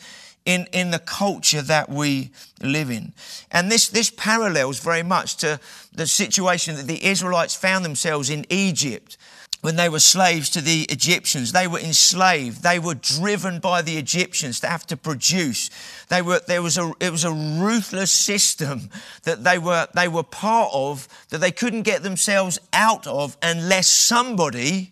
in, 0.46 0.68
in 0.74 0.90
the 0.90 1.00
culture 1.00 1.62
that 1.62 1.90
we 1.90 2.32
live 2.62 2.90
in. 2.90 3.14
And 3.52 3.72
this, 3.72 3.88
this 3.88 4.10
parallels 4.10 4.80
very 4.80 5.04
much 5.04 5.38
to 5.38 5.60
the 5.94 6.08
situation 6.08 6.76
that 6.76 6.88
the 6.88 7.06
Israelites 7.06 7.54
found 7.54 7.86
themselves 7.86 8.32
in 8.32 8.46
Egypt 8.50 9.18
when 9.62 9.76
they 9.76 9.90
were 9.90 10.00
slaves 10.00 10.50
to 10.50 10.62
the 10.62 10.86
Egyptians. 10.90 11.52
They 11.52 11.68
were 11.68 11.80
enslaved. 11.80 12.64
They 12.64 12.80
were 12.80 12.96
driven 12.96 13.60
by 13.60 13.82
the 13.84 13.98
Egyptians 13.98 14.60
to 14.62 14.68
have 14.68 14.86
to 14.88 14.98
produce. 14.98 15.70
They 16.10 16.22
were, 16.22 16.42
there 16.48 16.64
was 16.64 16.78
a, 16.78 16.92
it 17.00 17.12
was 17.12 17.24
a 17.24 17.32
ruthless 17.32 18.12
system 18.12 18.90
that 19.24 19.44
they 19.44 19.60
were, 19.60 19.88
they 19.94 20.08
were 20.08 20.24
part 20.24 20.72
of 20.74 21.08
that 21.30 21.40
they 21.40 21.52
couldn't 21.52 21.84
get 21.84 22.02
themselves 22.02 22.60
out 22.74 23.06
of 23.06 23.38
unless 23.44 23.88
somebody 23.88 24.92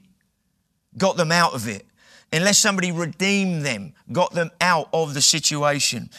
got 0.97 1.17
them 1.17 1.31
out 1.31 1.53
of 1.53 1.67
it, 1.67 1.85
unless 2.31 2.59
somebody 2.59 2.91
redeemed 2.91 3.65
them, 3.65 3.93
got 4.11 4.33
them 4.33 4.51
out 4.61 4.87
of 4.93 5.15
the 5.15 5.21
situation. 5.21 6.09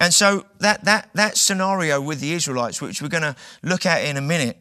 And 0.00 0.14
so 0.14 0.46
that, 0.58 0.84
that, 0.84 1.10
that 1.14 1.36
scenario 1.36 2.00
with 2.00 2.20
the 2.20 2.32
Israelites, 2.32 2.80
which 2.80 3.02
we're 3.02 3.08
going 3.08 3.22
to 3.22 3.36
look 3.62 3.84
at 3.84 4.04
in 4.04 4.16
a 4.16 4.22
minute, 4.22 4.56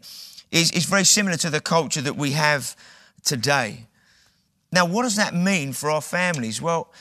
is, 0.51 0.71
is 0.71 0.85
very 0.85 1.05
similar 1.05 1.37
to 1.37 1.49
the 1.49 1.61
culture 1.61 2.01
that 2.01 2.17
we 2.17 2.31
have 2.31 2.75
today. 3.23 3.87
Now, 4.71 4.85
what 4.85 5.03
does 5.03 5.15
that 5.17 5.33
mean 5.33 5.73
for 5.73 5.89
our 5.91 6.01
families? 6.01 6.61
Well, 6.61 6.91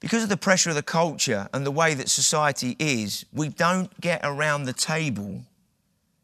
because 0.00 0.22
of 0.22 0.28
the 0.28 0.36
pressure 0.36 0.70
of 0.70 0.76
the 0.76 0.82
culture 0.82 1.48
and 1.52 1.64
the 1.64 1.70
way 1.70 1.94
that 1.94 2.08
society 2.08 2.76
is, 2.78 3.24
we 3.32 3.48
don't 3.48 4.00
get 4.00 4.20
around 4.22 4.64
the 4.64 4.72
table 4.72 5.42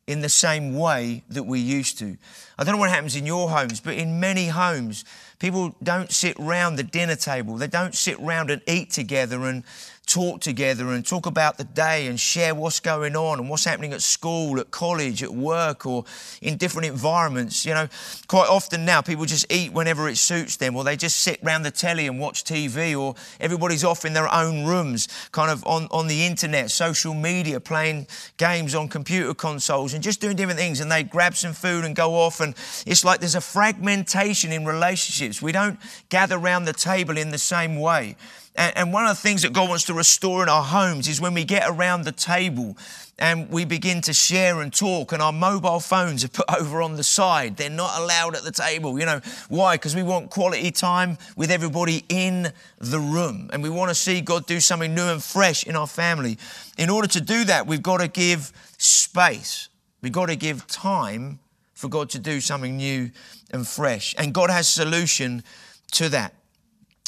in 0.07 0.21
the 0.21 0.29
same 0.29 0.75
way 0.75 1.23
that 1.29 1.45
we 1.45 1.61
used 1.61 1.99
to. 1.99 2.17
I 2.59 2.65
don't 2.65 2.75
know 2.75 2.81
what 2.81 2.91
happens 2.91 3.17
in 3.17 3.27
your 3.27 3.49
homes, 3.49 3.81
but 3.81 3.95
in 3.95 4.21
many 4.21 4.49
homes, 4.49 5.05
People 5.41 5.75
don't 5.83 6.13
sit 6.13 6.39
round 6.39 6.79
the 6.79 6.83
dinner 6.83 7.17
table. 7.17 7.57
They 7.57 7.67
don't 7.67 7.95
sit 7.95 8.21
round 8.21 8.51
and 8.51 8.61
eat 8.69 8.91
together 8.91 9.47
and 9.47 9.65
talk 10.11 10.41
together 10.41 10.91
and 10.91 11.07
talk 11.07 11.27
about 11.27 11.57
the 11.57 11.65
day 11.65 12.09
and 12.09 12.19
share 12.19 12.53
what's 12.53 12.81
going 12.81 13.15
on 13.15 13.39
and 13.39 13.49
what's 13.49 13.65
happening 13.65 13.93
at 13.93 14.03
school, 14.03 14.59
at 14.59 14.71
college, 14.73 15.23
at 15.23 15.33
work, 15.33 15.87
or 15.87 16.05
in 16.43 16.57
different 16.57 16.87
environments. 16.87 17.65
You 17.65 17.75
know, 17.75 17.89
quite 18.27 18.49
often 18.49 18.85
now 18.85 19.03
people 19.03 19.25
just 19.25 19.47
eat 19.53 19.73
whenever 19.73 20.09
it 20.09 20.17
suits 20.17 20.57
them, 20.57 20.75
or 20.75 20.83
they 20.83 20.97
just 20.97 21.21
sit 21.21 21.39
round 21.43 21.65
the 21.65 21.71
telly 21.71 22.09
and 22.09 22.19
watch 22.19 22.43
TV, 22.43 22.99
or 22.99 23.15
everybody's 23.39 23.85
off 23.85 24.05
in 24.05 24.13
their 24.13 24.33
own 24.35 24.67
rooms, 24.67 25.07
kind 25.31 25.51
of 25.51 25.65
on, 25.65 25.87
on 25.93 26.09
the 26.09 26.27
internet, 26.27 26.73
social 26.73 27.15
media, 27.15 27.61
playing 27.61 28.09
games 28.37 28.75
on 28.75 28.89
computer 28.89 29.33
consoles 29.33 29.95
and 29.95 30.03
just 30.03 30.21
doing 30.21 30.35
different 30.35 30.59
things. 30.59 30.81
And 30.81 30.91
they 30.91 31.05
grab 31.05 31.37
some 31.37 31.53
food 31.53 31.85
and 31.85 31.95
go 31.95 32.15
off. 32.15 32.41
And 32.41 32.55
it's 32.85 33.05
like 33.05 33.21
there's 33.21 33.37
a 33.37 33.41
fragmentation 33.41 34.51
in 34.51 34.65
relationships. 34.65 35.41
We 35.41 35.53
don't 35.53 35.79
gather 36.09 36.37
around 36.37 36.65
the 36.65 36.73
table 36.73 37.17
in 37.17 37.31
the 37.31 37.39
same 37.39 37.79
way. 37.79 38.17
And, 38.57 38.93
one 38.93 39.07
of 39.07 39.17
the 39.17 39.23
things 39.23 39.43
that 39.43 39.53
God 39.53 39.69
wants 39.69 39.85
to 39.85 39.95
restore 39.95 40.43
in 40.43 40.49
our 40.49 40.63
homes 40.63 41.09
is 41.09 41.21
when 41.21 41.35
we 41.35 41.45
get 41.45 41.69
around 41.69 42.03
the 42.03 42.13
table 42.13 42.77
and 43.19 43.49
we 43.51 43.65
begin 43.65 44.01
to 44.03 44.13
share 44.13 44.61
and 44.61 44.73
talk, 44.73 45.13
and 45.13 45.23
our 45.23 45.33
mobile 45.33 45.79
phones 45.79 46.25
are 46.25 46.29
put 46.29 46.47
over 46.61 46.83
on 46.83 46.97
the 46.97 47.05
side. 47.05 47.57
They're 47.57 47.71
not 47.71 48.01
allowed 48.01 48.35
at 48.35 48.43
the 48.43 48.51
table. 48.51 48.99
You 48.99 49.07
know, 49.07 49.21
why? 49.49 49.77
Because 49.77 49.95
we 49.95 50.03
want 50.03 50.31
quality 50.31 50.71
time 50.71 51.19
with 51.37 51.51
everybody 51.51 52.05
in 52.09 52.53
the 52.79 52.99
room. 52.99 53.51
And 53.53 53.63
we 53.63 53.71
want 53.71 53.91
to 53.91 53.95
see 53.95 54.21
God 54.21 54.47
do 54.47 54.59
something 54.59 54.95
new 54.95 55.05
and 55.05 55.23
fresh 55.23 55.65
in 55.65 55.77
our 55.77 55.87
family. 55.87 56.39
In 56.77 56.91
order 56.91 57.09
to 57.09 57.21
do 57.21 57.45
that, 57.45 57.67
we've 57.67 57.83
got 57.83 58.01
to 58.01 58.09
give 58.09 58.53
space, 58.79 59.69
we've 60.03 60.13
got 60.13 60.27
to 60.27 60.37
give 60.37 60.67
time 60.67 61.39
for 61.75 61.89
God 61.89 62.11
to 62.11 62.19
do 62.19 62.41
something 62.41 62.77
new 62.77 63.11
and 63.53 63.67
fresh. 63.67 64.15
And 64.19 64.35
God 64.35 64.51
has 64.51 64.69
solution 64.69 65.45
to 65.93 66.09
that. 66.11 66.35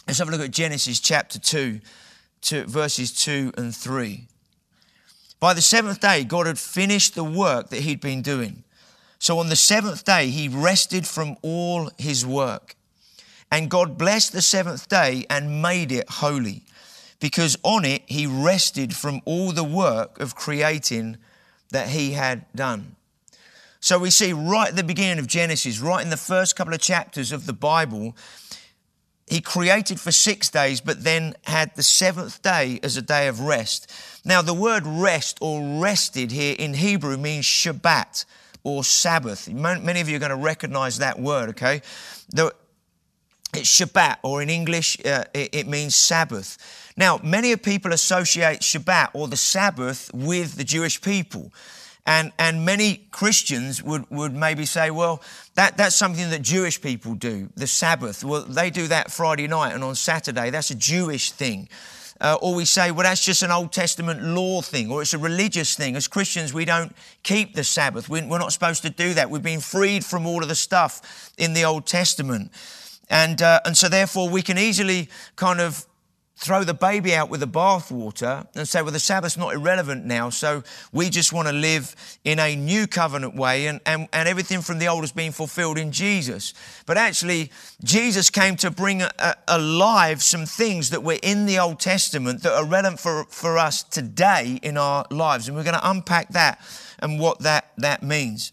Let's 0.06 0.18
have 0.18 0.28
a 0.28 0.32
look 0.32 0.40
at 0.40 0.50
Genesis 0.50 0.98
chapter 0.98 1.38
2, 1.38 1.80
to 2.42 2.64
verses 2.66 3.12
2 3.12 3.52
and 3.56 3.74
3. 3.74 4.26
By 5.38 5.54
the 5.54 5.62
seventh 5.62 6.00
day, 6.00 6.24
God 6.24 6.46
had 6.46 6.58
finished 6.58 7.14
the 7.14 7.24
work 7.24 7.70
that 7.70 7.80
he'd 7.80 8.00
been 8.00 8.22
doing. 8.22 8.64
So 9.18 9.38
on 9.38 9.48
the 9.48 9.56
seventh 9.56 10.04
day, 10.04 10.28
he 10.28 10.48
rested 10.48 11.06
from 11.06 11.36
all 11.42 11.90
his 11.98 12.26
work. 12.26 12.74
And 13.50 13.70
God 13.70 13.96
blessed 13.96 14.32
the 14.32 14.42
seventh 14.42 14.88
day 14.88 15.24
and 15.30 15.62
made 15.62 15.92
it 15.92 16.08
holy, 16.08 16.62
because 17.20 17.56
on 17.62 17.84
it 17.84 18.02
he 18.06 18.26
rested 18.26 18.96
from 18.96 19.20
all 19.24 19.52
the 19.52 19.62
work 19.62 20.18
of 20.18 20.34
creating 20.34 21.16
that 21.70 21.88
he 21.90 22.12
had 22.12 22.44
done. 22.54 22.96
So 23.78 23.98
we 23.98 24.10
see 24.10 24.32
right 24.32 24.68
at 24.68 24.76
the 24.76 24.84
beginning 24.84 25.18
of 25.18 25.26
Genesis, 25.26 25.80
right 25.80 26.04
in 26.04 26.10
the 26.10 26.16
first 26.16 26.54
couple 26.54 26.72
of 26.72 26.80
chapters 26.80 27.32
of 27.32 27.46
the 27.46 27.52
Bible, 27.52 28.16
he 29.32 29.40
created 29.40 29.98
for 29.98 30.12
six 30.12 30.50
days, 30.50 30.82
but 30.82 31.04
then 31.04 31.34
had 31.44 31.74
the 31.74 31.82
seventh 31.82 32.42
day 32.42 32.78
as 32.82 32.98
a 32.98 33.02
day 33.02 33.28
of 33.28 33.40
rest. 33.40 33.90
Now, 34.26 34.42
the 34.42 34.52
word 34.52 34.86
rest 34.86 35.38
or 35.40 35.80
rested 35.80 36.30
here 36.30 36.54
in 36.58 36.74
Hebrew 36.74 37.16
means 37.16 37.46
Shabbat 37.46 38.26
or 38.62 38.84
Sabbath. 38.84 39.48
Many 39.48 40.02
of 40.02 40.08
you 40.10 40.16
are 40.16 40.18
going 40.18 40.28
to 40.28 40.36
recognize 40.36 40.98
that 40.98 41.18
word, 41.18 41.48
okay? 41.48 41.80
The, 42.28 42.54
it's 43.54 43.80
Shabbat, 43.80 44.18
or 44.22 44.42
in 44.42 44.50
English, 44.50 44.98
uh, 45.06 45.24
it, 45.32 45.54
it 45.54 45.66
means 45.66 45.94
Sabbath. 45.94 46.92
Now, 46.98 47.18
many 47.22 47.56
people 47.56 47.94
associate 47.94 48.60
Shabbat 48.60 49.12
or 49.14 49.28
the 49.28 49.38
Sabbath 49.38 50.10
with 50.12 50.56
the 50.56 50.64
Jewish 50.64 51.00
people. 51.00 51.50
And, 52.04 52.32
and 52.38 52.64
many 52.64 53.06
Christians 53.12 53.80
would, 53.82 54.10
would 54.10 54.34
maybe 54.34 54.66
say, 54.66 54.90
well, 54.90 55.22
that, 55.54 55.76
that's 55.76 55.94
something 55.94 56.30
that 56.30 56.42
Jewish 56.42 56.80
people 56.80 57.14
do, 57.14 57.48
the 57.54 57.68
Sabbath. 57.68 58.24
Well, 58.24 58.42
they 58.42 58.70
do 58.70 58.88
that 58.88 59.12
Friday 59.12 59.46
night 59.46 59.72
and 59.72 59.84
on 59.84 59.94
Saturday. 59.94 60.50
That's 60.50 60.70
a 60.70 60.74
Jewish 60.74 61.30
thing. 61.30 61.68
Uh, 62.20 62.36
or 62.40 62.54
we 62.54 62.64
say, 62.64 62.90
well, 62.90 63.04
that's 63.04 63.24
just 63.24 63.42
an 63.42 63.50
Old 63.50 63.72
Testament 63.72 64.22
law 64.22 64.62
thing, 64.62 64.90
or 64.90 65.02
it's 65.02 65.14
a 65.14 65.18
religious 65.18 65.74
thing. 65.74 65.96
As 65.96 66.06
Christians, 66.06 66.52
we 66.52 66.64
don't 66.64 66.94
keep 67.22 67.54
the 67.54 67.64
Sabbath. 67.64 68.08
We're 68.08 68.26
not 68.26 68.52
supposed 68.52 68.82
to 68.82 68.90
do 68.90 69.14
that. 69.14 69.28
We've 69.28 69.42
been 69.42 69.60
freed 69.60 70.04
from 70.04 70.26
all 70.26 70.42
of 70.42 70.48
the 70.48 70.54
stuff 70.54 71.32
in 71.36 71.52
the 71.52 71.64
Old 71.64 71.86
Testament. 71.86 72.52
And, 73.10 73.42
uh, 73.42 73.60
and 73.64 73.76
so, 73.76 73.88
therefore, 73.88 74.28
we 74.28 74.40
can 74.42 74.56
easily 74.56 75.08
kind 75.34 75.60
of 75.60 75.84
throw 76.42 76.64
the 76.64 76.74
baby 76.74 77.14
out 77.14 77.30
with 77.30 77.38
the 77.38 77.46
bathwater 77.46 78.44
and 78.56 78.68
say, 78.68 78.82
well, 78.82 78.90
the 78.90 78.98
Sabbath's 78.98 79.36
not 79.36 79.54
irrelevant 79.54 80.04
now, 80.04 80.28
so 80.28 80.64
we 80.92 81.08
just 81.08 81.32
want 81.32 81.46
to 81.46 81.54
live 81.54 81.94
in 82.24 82.40
a 82.40 82.56
new 82.56 82.88
covenant 82.88 83.36
way 83.36 83.68
and, 83.68 83.80
and, 83.86 84.08
and 84.12 84.28
everything 84.28 84.60
from 84.60 84.80
the 84.80 84.88
old 84.88 85.04
is 85.04 85.12
being 85.12 85.30
fulfilled 85.30 85.78
in 85.78 85.92
Jesus. 85.92 86.52
But 86.84 86.98
actually, 86.98 87.52
Jesus 87.84 88.28
came 88.28 88.56
to 88.56 88.72
bring 88.72 89.02
uh, 89.02 89.34
alive 89.46 90.20
some 90.20 90.44
things 90.44 90.90
that 90.90 91.04
were 91.04 91.18
in 91.22 91.46
the 91.46 91.60
Old 91.60 91.78
Testament 91.78 92.42
that 92.42 92.52
are 92.52 92.66
relevant 92.66 92.98
for, 92.98 93.24
for 93.26 93.56
us 93.56 93.84
today 93.84 94.58
in 94.64 94.76
our 94.76 95.06
lives. 95.12 95.46
And 95.46 95.56
we're 95.56 95.62
going 95.62 95.78
to 95.78 95.90
unpack 95.90 96.30
that 96.30 96.60
and 96.98 97.20
what 97.20 97.38
that, 97.40 97.70
that 97.78 98.02
means. 98.02 98.52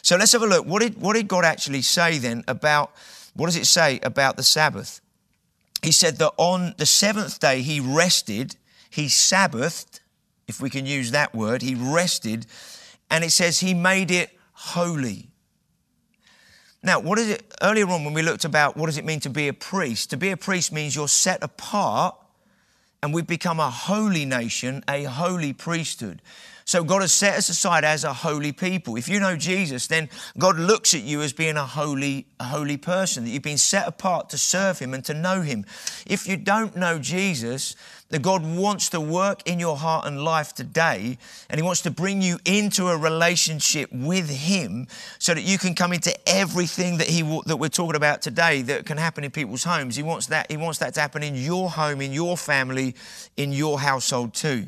So 0.00 0.16
let's 0.16 0.32
have 0.32 0.42
a 0.42 0.46
look. 0.46 0.64
What 0.64 0.80
did, 0.80 0.98
what 0.98 1.14
did 1.14 1.28
God 1.28 1.44
actually 1.44 1.82
say 1.82 2.16
then 2.16 2.44
about, 2.48 2.92
what 3.34 3.46
does 3.46 3.56
it 3.56 3.66
say 3.66 4.00
about 4.02 4.38
the 4.38 4.42
Sabbath? 4.42 5.02
He 5.82 5.92
said 5.92 6.16
that 6.18 6.32
on 6.36 6.74
the 6.78 6.86
seventh 6.86 7.38
day 7.38 7.62
he 7.62 7.80
rested, 7.80 8.56
he 8.90 9.06
Sabbathed, 9.06 10.00
if 10.48 10.60
we 10.60 10.70
can 10.70 10.86
use 10.86 11.10
that 11.10 11.34
word, 11.34 11.62
he 11.62 11.74
rested, 11.74 12.46
and 13.10 13.24
it 13.24 13.30
says 13.30 13.60
he 13.60 13.74
made 13.74 14.10
it 14.10 14.38
holy. 14.52 15.28
Now, 16.82 17.00
what 17.00 17.18
is 17.18 17.28
it? 17.30 17.54
Earlier 17.62 17.88
on, 17.88 18.04
when 18.04 18.14
we 18.14 18.22
looked 18.22 18.44
about 18.44 18.76
what 18.76 18.86
does 18.86 18.96
it 18.96 19.04
mean 19.04 19.20
to 19.20 19.30
be 19.30 19.48
a 19.48 19.52
priest, 19.52 20.10
to 20.10 20.16
be 20.16 20.30
a 20.30 20.36
priest 20.36 20.72
means 20.72 20.94
you're 20.94 21.08
set 21.08 21.42
apart 21.42 22.16
and 23.02 23.12
we've 23.12 23.26
become 23.26 23.60
a 23.60 23.70
holy 23.70 24.24
nation, 24.24 24.84
a 24.88 25.04
holy 25.04 25.52
priesthood. 25.52 26.22
So 26.66 26.82
God 26.82 27.02
has 27.02 27.12
set 27.12 27.36
us 27.36 27.48
aside 27.48 27.84
as 27.84 28.02
a 28.02 28.12
holy 28.12 28.50
people. 28.50 28.96
If 28.96 29.08
you 29.08 29.20
know 29.20 29.36
Jesus, 29.36 29.86
then 29.86 30.08
God 30.36 30.58
looks 30.58 30.94
at 30.94 31.02
you 31.02 31.22
as 31.22 31.32
being 31.32 31.56
a 31.56 31.64
holy, 31.64 32.26
a 32.40 32.44
holy 32.44 32.76
person, 32.76 33.22
that 33.22 33.30
you've 33.30 33.44
been 33.44 33.56
set 33.56 33.86
apart 33.86 34.30
to 34.30 34.38
serve 34.38 34.80
Him 34.80 34.92
and 34.92 35.04
to 35.04 35.14
know 35.14 35.42
Him. 35.42 35.64
If 36.06 36.26
you 36.26 36.36
don't 36.36 36.74
know 36.74 36.98
Jesus, 36.98 37.76
that 38.08 38.20
God 38.20 38.44
wants 38.44 38.88
to 38.90 39.00
work 39.00 39.48
in 39.48 39.60
your 39.60 39.76
heart 39.76 40.06
and 40.06 40.24
life 40.24 40.54
today, 40.54 41.18
and 41.48 41.60
He 41.60 41.64
wants 41.64 41.82
to 41.82 41.90
bring 41.92 42.20
you 42.20 42.40
into 42.44 42.88
a 42.88 42.96
relationship 42.96 43.88
with 43.92 44.28
Him, 44.28 44.88
so 45.20 45.34
that 45.34 45.42
you 45.42 45.58
can 45.58 45.72
come 45.72 45.92
into 45.92 46.12
everything 46.28 46.98
that 46.98 47.08
He 47.08 47.22
that 47.46 47.58
we're 47.58 47.68
talking 47.68 47.94
about 47.94 48.22
today 48.22 48.62
that 48.62 48.86
can 48.86 48.98
happen 48.98 49.22
in 49.22 49.30
people's 49.30 49.62
homes. 49.62 49.94
He 49.94 50.02
wants 50.02 50.26
that. 50.26 50.50
He 50.50 50.56
wants 50.56 50.80
that 50.80 50.94
to 50.94 51.00
happen 51.00 51.22
in 51.22 51.36
your 51.36 51.70
home, 51.70 52.00
in 52.00 52.12
your 52.12 52.36
family, 52.36 52.96
in 53.36 53.52
your 53.52 53.78
household 53.78 54.34
too. 54.34 54.66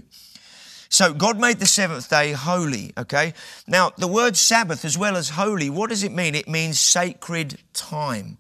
So 0.89 1.13
God 1.13 1.39
made 1.39 1.59
the 1.59 1.67
seventh 1.67 2.09
day 2.09 2.33
holy, 2.33 2.93
okay? 2.97 3.35
Now, 3.67 3.93
the 3.99 4.09
word 4.09 4.37
Sabbath 4.37 4.85
as 4.85 4.97
well 4.97 5.17
as 5.17 5.31
holy, 5.31 5.69
what 5.69 5.91
does 5.91 6.03
it 6.03 6.13
mean? 6.13 6.35
It 6.35 6.49
means 6.49 6.81
sacred 6.81 7.59
time. 7.75 8.39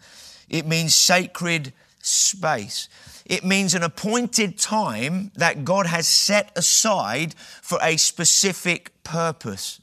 It 0.48 0.66
means 0.66 0.94
sacred 0.94 1.72
space. 2.00 2.88
It 3.26 3.44
means 3.44 3.74
an 3.74 3.82
appointed 3.82 4.58
time 4.58 5.30
that 5.36 5.64
God 5.64 5.86
has 5.86 6.08
set 6.08 6.50
aside 6.56 7.34
for 7.60 7.78
a 7.82 7.98
specific 7.98 8.92
purpose. 9.04 9.80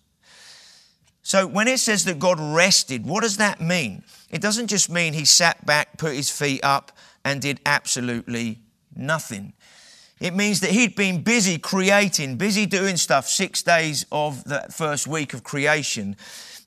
So 1.21 1.45
when 1.45 1.67
it 1.67 1.79
says 1.79 2.05
that 2.05 2.19
God 2.19 2.39
rested, 2.39 3.05
what 3.05 3.21
does 3.21 3.37
that 3.37 3.61
mean? 3.61 4.03
It 4.31 4.41
doesn't 4.41 4.67
just 4.67 4.89
mean 4.89 5.13
he 5.13 5.25
sat 5.25 5.65
back, 5.65 5.97
put 5.97 6.15
his 6.15 6.31
feet 6.31 6.63
up, 6.63 6.91
and 7.23 7.41
did 7.41 7.59
absolutely 7.65 8.59
nothing. 8.95 9.53
It 10.19 10.33
means 10.33 10.61
that 10.61 10.71
he'd 10.71 10.95
been 10.95 11.23
busy 11.23 11.57
creating, 11.57 12.37
busy 12.37 12.65
doing 12.65 12.97
stuff 12.97 13.27
six 13.27 13.61
days 13.61 14.05
of 14.11 14.43
the 14.45 14.65
first 14.71 15.07
week 15.07 15.33
of 15.33 15.43
creation. 15.43 16.15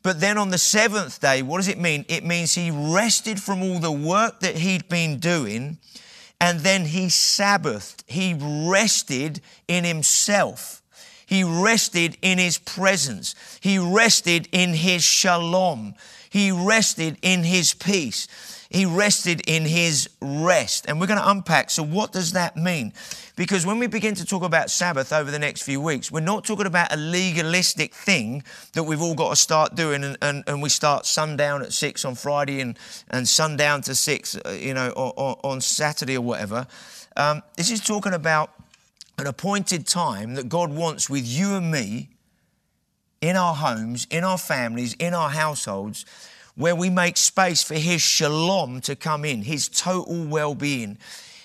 But 0.02 0.20
then 0.20 0.38
on 0.38 0.50
the 0.50 0.58
seventh 0.58 1.20
day, 1.20 1.42
what 1.42 1.58
does 1.58 1.68
it 1.68 1.78
mean? 1.78 2.04
It 2.08 2.24
means 2.24 2.54
he 2.54 2.70
rested 2.70 3.42
from 3.42 3.62
all 3.62 3.78
the 3.78 3.92
work 3.92 4.40
that 4.40 4.56
he'd 4.56 4.88
been 4.88 5.18
doing 5.18 5.78
and 6.40 6.60
then 6.60 6.86
he 6.86 7.06
Sabbathed. 7.06 8.04
He 8.06 8.36
rested 8.38 9.40
in 9.66 9.84
himself. 9.84 10.82
He 11.26 11.44
rested 11.44 12.16
in 12.22 12.38
his 12.38 12.58
presence. 12.58 13.34
He 13.60 13.78
rested 13.78 14.48
in 14.52 14.72
his 14.74 15.02
shalom. 15.02 15.94
He 16.30 16.50
rested 16.52 17.18
in 17.22 17.42
his 17.42 17.74
peace. 17.74 18.28
He 18.70 18.86
rested 18.86 19.42
in 19.46 19.64
his 19.64 20.08
rest. 20.20 20.86
And 20.86 21.00
we're 21.00 21.06
going 21.06 21.18
to 21.18 21.30
unpack. 21.30 21.70
So, 21.70 21.82
what 21.82 22.12
does 22.12 22.32
that 22.32 22.56
mean? 22.56 22.92
Because 23.38 23.64
when 23.64 23.78
we 23.78 23.86
begin 23.86 24.16
to 24.16 24.24
talk 24.24 24.42
about 24.42 24.68
Sabbath 24.68 25.12
over 25.12 25.30
the 25.30 25.38
next 25.38 25.62
few 25.62 25.80
weeks, 25.80 26.10
we're 26.10 26.18
not 26.18 26.44
talking 26.44 26.66
about 26.66 26.92
a 26.92 26.96
legalistic 26.96 27.94
thing 27.94 28.42
that 28.72 28.82
we've 28.82 29.00
all 29.00 29.14
got 29.14 29.30
to 29.30 29.36
start 29.36 29.76
doing 29.76 30.02
and, 30.02 30.18
and, 30.20 30.42
and 30.48 30.60
we 30.60 30.68
start 30.68 31.06
sundown 31.06 31.62
at 31.62 31.72
six 31.72 32.04
on 32.04 32.16
Friday 32.16 32.60
and, 32.60 32.76
and 33.10 33.28
sundown 33.28 33.80
to 33.82 33.94
six, 33.94 34.36
uh, 34.44 34.58
you 34.60 34.74
know, 34.74 34.90
on, 34.90 35.36
on 35.44 35.60
Saturday 35.60 36.16
or 36.16 36.20
whatever. 36.20 36.66
Um, 37.16 37.44
this 37.56 37.70
is 37.70 37.80
talking 37.80 38.12
about 38.12 38.50
an 39.18 39.28
appointed 39.28 39.86
time 39.86 40.34
that 40.34 40.48
God 40.48 40.72
wants 40.72 41.08
with 41.08 41.24
you 41.24 41.54
and 41.54 41.70
me 41.70 42.08
in 43.20 43.36
our 43.36 43.54
homes, 43.54 44.08
in 44.10 44.24
our 44.24 44.38
families, 44.38 44.94
in 44.94 45.14
our 45.14 45.30
households, 45.30 46.04
where 46.56 46.74
we 46.74 46.90
make 46.90 47.16
space 47.16 47.62
for 47.62 47.74
His 47.74 48.02
shalom 48.02 48.80
to 48.80 48.96
come 48.96 49.24
in, 49.24 49.42
His 49.42 49.68
total 49.68 50.24
well 50.24 50.56
being. 50.56 50.98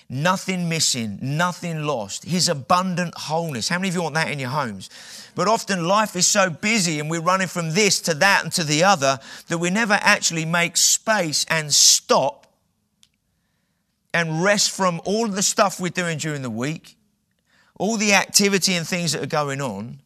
Nothing 0.08 0.68
missing, 0.68 1.18
nothing 1.22 1.84
lost, 1.84 2.24
His 2.24 2.48
abundant 2.48 3.14
wholeness. 3.16 3.68
How 3.68 3.78
many 3.78 3.88
of 3.88 3.94
you 3.94 4.02
want 4.02 4.14
that 4.14 4.30
in 4.30 4.38
your 4.38 4.50
homes? 4.50 4.90
But 5.34 5.48
often 5.48 5.88
life 5.88 6.14
is 6.14 6.26
so 6.26 6.50
busy 6.50 7.00
and 7.00 7.10
we're 7.10 7.20
running 7.20 7.48
from 7.48 7.72
this 7.72 8.00
to 8.02 8.14
that 8.14 8.44
and 8.44 8.52
to 8.52 8.64
the 8.64 8.84
other 8.84 9.18
that 9.48 9.58
we 9.58 9.70
never 9.70 9.94
actually 9.94 10.44
make 10.44 10.76
space 10.76 11.46
and 11.48 11.72
stop 11.72 12.46
and 14.12 14.44
rest 14.44 14.70
from 14.70 15.00
all 15.04 15.26
the 15.26 15.42
stuff 15.42 15.80
we're 15.80 15.88
doing 15.88 16.18
during 16.18 16.42
the 16.42 16.50
week, 16.50 16.96
all 17.78 17.96
the 17.96 18.14
activity 18.14 18.74
and 18.74 18.86
things 18.86 19.12
that 19.12 19.22
are 19.22 19.26
going 19.26 19.60
on, 19.60 20.00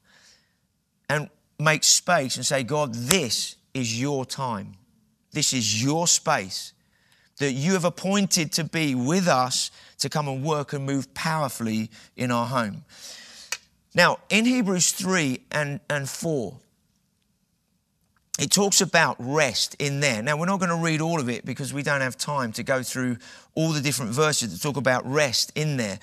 and 1.10 1.28
make 1.58 1.84
space 1.84 2.36
and 2.36 2.46
say, 2.46 2.62
God, 2.62 2.94
this 2.94 3.56
is 3.74 4.00
your 4.00 4.24
time. 4.24 4.74
This 5.32 5.52
is 5.52 5.82
your 5.82 6.06
space 6.06 6.72
that 7.38 7.52
you 7.52 7.72
have 7.72 7.84
appointed 7.84 8.52
to 8.52 8.64
be 8.64 8.94
with 8.94 9.28
us 9.28 9.70
to 9.98 10.08
come 10.08 10.28
and 10.28 10.44
work 10.44 10.72
and 10.72 10.86
move 10.86 11.12
powerfully 11.14 11.90
in 12.16 12.30
our 12.30 12.46
home. 12.46 12.84
Now, 13.94 14.18
in 14.28 14.44
Hebrews 14.44 14.92
3 14.92 15.40
and, 15.50 15.80
and 15.90 16.08
4, 16.08 16.54
it 18.38 18.52
talks 18.52 18.80
about 18.80 19.16
rest 19.18 19.74
in 19.80 19.98
there. 19.98 20.22
Now, 20.22 20.36
we're 20.36 20.46
not 20.46 20.60
going 20.60 20.70
to 20.70 20.76
read 20.76 21.00
all 21.00 21.18
of 21.18 21.28
it 21.28 21.44
because 21.44 21.74
we 21.74 21.82
don't 21.82 22.02
have 22.02 22.16
time 22.16 22.52
to 22.52 22.62
go 22.62 22.82
through 22.84 23.16
all 23.54 23.72
the 23.72 23.80
different 23.80 24.12
verses 24.12 24.52
that 24.52 24.62
talk 24.62 24.76
about 24.76 25.04
rest 25.10 25.50
in 25.56 25.76
there. 25.76 25.98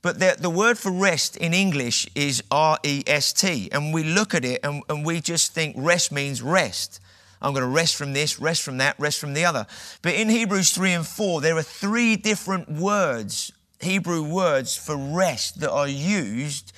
But 0.00 0.18
the, 0.18 0.36
the 0.38 0.50
word 0.50 0.78
for 0.78 0.90
rest 0.90 1.36
in 1.36 1.52
English 1.52 2.06
is 2.14 2.42
R 2.50 2.78
E 2.82 3.02
S 3.06 3.32
T. 3.32 3.68
And 3.72 3.92
we 3.92 4.04
look 4.04 4.34
at 4.34 4.44
it 4.44 4.60
and, 4.62 4.82
and 4.88 5.04
we 5.04 5.20
just 5.20 5.52
think 5.52 5.76
rest 5.78 6.12
means 6.12 6.40
rest. 6.42 7.00
I'm 7.44 7.52
going 7.52 7.62
to 7.62 7.68
rest 7.68 7.96
from 7.96 8.14
this, 8.14 8.40
rest 8.40 8.62
from 8.62 8.78
that, 8.78 8.98
rest 8.98 9.20
from 9.20 9.34
the 9.34 9.44
other. 9.44 9.66
But 10.02 10.14
in 10.14 10.28
Hebrews 10.28 10.70
3 10.70 10.92
and 10.92 11.06
4, 11.06 11.40
there 11.40 11.56
are 11.56 11.62
three 11.62 12.16
different 12.16 12.70
words, 12.70 13.52
Hebrew 13.80 14.22
words 14.22 14.76
for 14.76 14.96
rest 14.96 15.60
that 15.60 15.70
are 15.70 15.86
used 15.88 16.72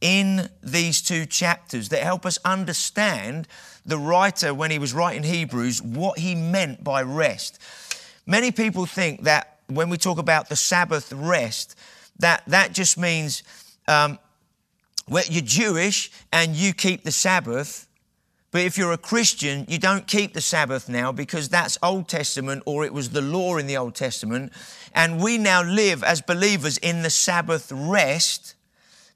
in 0.00 0.48
these 0.62 1.00
two 1.02 1.26
chapters 1.26 1.88
that 1.88 2.02
help 2.02 2.26
us 2.26 2.38
understand 2.44 3.48
the 3.84 3.98
writer, 3.98 4.52
when 4.52 4.70
he 4.70 4.78
was 4.78 4.92
writing 4.92 5.22
Hebrews, 5.22 5.82
what 5.82 6.18
he 6.18 6.34
meant 6.34 6.84
by 6.84 7.02
rest. 7.02 7.58
Many 8.26 8.52
people 8.52 8.86
think 8.86 9.22
that 9.22 9.58
when 9.68 9.88
we 9.88 9.96
talk 9.96 10.18
about 10.18 10.48
the 10.48 10.56
Sabbath 10.56 11.12
rest, 11.12 11.78
that 12.18 12.42
that 12.46 12.72
just 12.72 12.98
means 12.98 13.42
um, 13.88 14.18
well, 15.08 15.24
you're 15.28 15.42
Jewish 15.42 16.10
and 16.32 16.54
you 16.54 16.72
keep 16.72 17.02
the 17.02 17.10
Sabbath. 17.10 17.88
But 18.52 18.62
if 18.62 18.76
you're 18.76 18.92
a 18.92 18.98
Christian, 18.98 19.64
you 19.68 19.78
don't 19.78 20.06
keep 20.06 20.34
the 20.34 20.40
Sabbath 20.40 20.88
now 20.88 21.12
because 21.12 21.48
that's 21.48 21.78
Old 21.82 22.08
Testament 22.08 22.64
or 22.66 22.84
it 22.84 22.92
was 22.92 23.10
the 23.10 23.20
law 23.20 23.56
in 23.58 23.66
the 23.66 23.76
Old 23.76 23.94
Testament. 23.94 24.52
And 24.92 25.22
we 25.22 25.38
now 25.38 25.62
live 25.62 26.02
as 26.02 26.20
believers 26.20 26.76
in 26.78 27.02
the 27.02 27.10
Sabbath 27.10 27.70
rest 27.70 28.56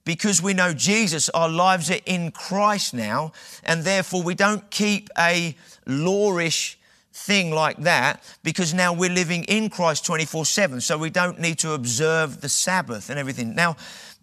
because 0.04 0.42
we 0.42 0.54
know 0.54 0.72
Jesus, 0.72 1.28
our 1.30 1.48
lives 1.48 1.90
are 1.90 2.00
in 2.06 2.30
Christ 2.30 2.94
now, 2.94 3.32
and 3.64 3.84
therefore 3.84 4.22
we 4.22 4.34
don't 4.34 4.70
keep 4.70 5.08
a 5.18 5.56
lawish 5.86 6.76
thing 7.12 7.50
like 7.50 7.78
that 7.78 8.22
because 8.42 8.74
now 8.74 8.92
we're 8.92 9.10
living 9.10 9.44
in 9.44 9.70
Christ 9.70 10.04
24 10.04 10.44
7. 10.44 10.80
So 10.80 10.98
we 10.98 11.10
don't 11.10 11.40
need 11.40 11.58
to 11.60 11.72
observe 11.72 12.40
the 12.40 12.48
Sabbath 12.48 13.08
and 13.08 13.18
everything. 13.18 13.54
Now, 13.54 13.76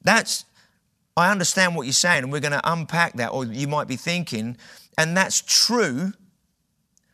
that's, 0.03 0.45
I 1.17 1.31
understand 1.31 1.75
what 1.75 1.83
you're 1.83 1.93
saying, 1.93 2.23
and 2.23 2.31
we're 2.31 2.41
going 2.41 2.51
to 2.51 2.71
unpack 2.71 3.13
that, 3.13 3.29
or 3.29 3.45
you 3.45 3.67
might 3.67 3.87
be 3.87 3.95
thinking, 3.95 4.57
and 4.97 5.15
that's 5.15 5.41
true. 5.41 6.13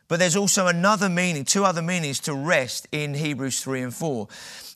But 0.08 0.18
there's 0.18 0.36
also 0.36 0.66
another 0.66 1.10
meaning, 1.10 1.44
two 1.44 1.64
other 1.64 1.82
meanings 1.82 2.18
to 2.20 2.34
rest 2.34 2.88
in 2.92 3.12
Hebrews 3.14 3.60
3 3.60 3.82
and 3.82 3.94
4. 3.94 4.26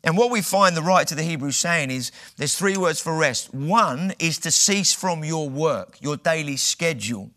And 0.04 0.18
what 0.18 0.30
we 0.30 0.42
find 0.42 0.76
the 0.76 0.82
writer 0.82 1.10
to 1.10 1.14
the 1.14 1.22
Hebrews 1.22 1.56
saying 1.56 1.90
is 1.90 2.12
there's 2.36 2.54
three 2.54 2.76
words 2.76 3.00
for 3.00 3.16
rest. 3.16 3.54
One 3.54 4.12
is 4.18 4.38
to 4.40 4.50
cease 4.50 4.92
from 4.92 5.24
your 5.24 5.48
work, 5.48 5.96
your 6.00 6.18
daily 6.18 6.56
schedule. 6.56 7.30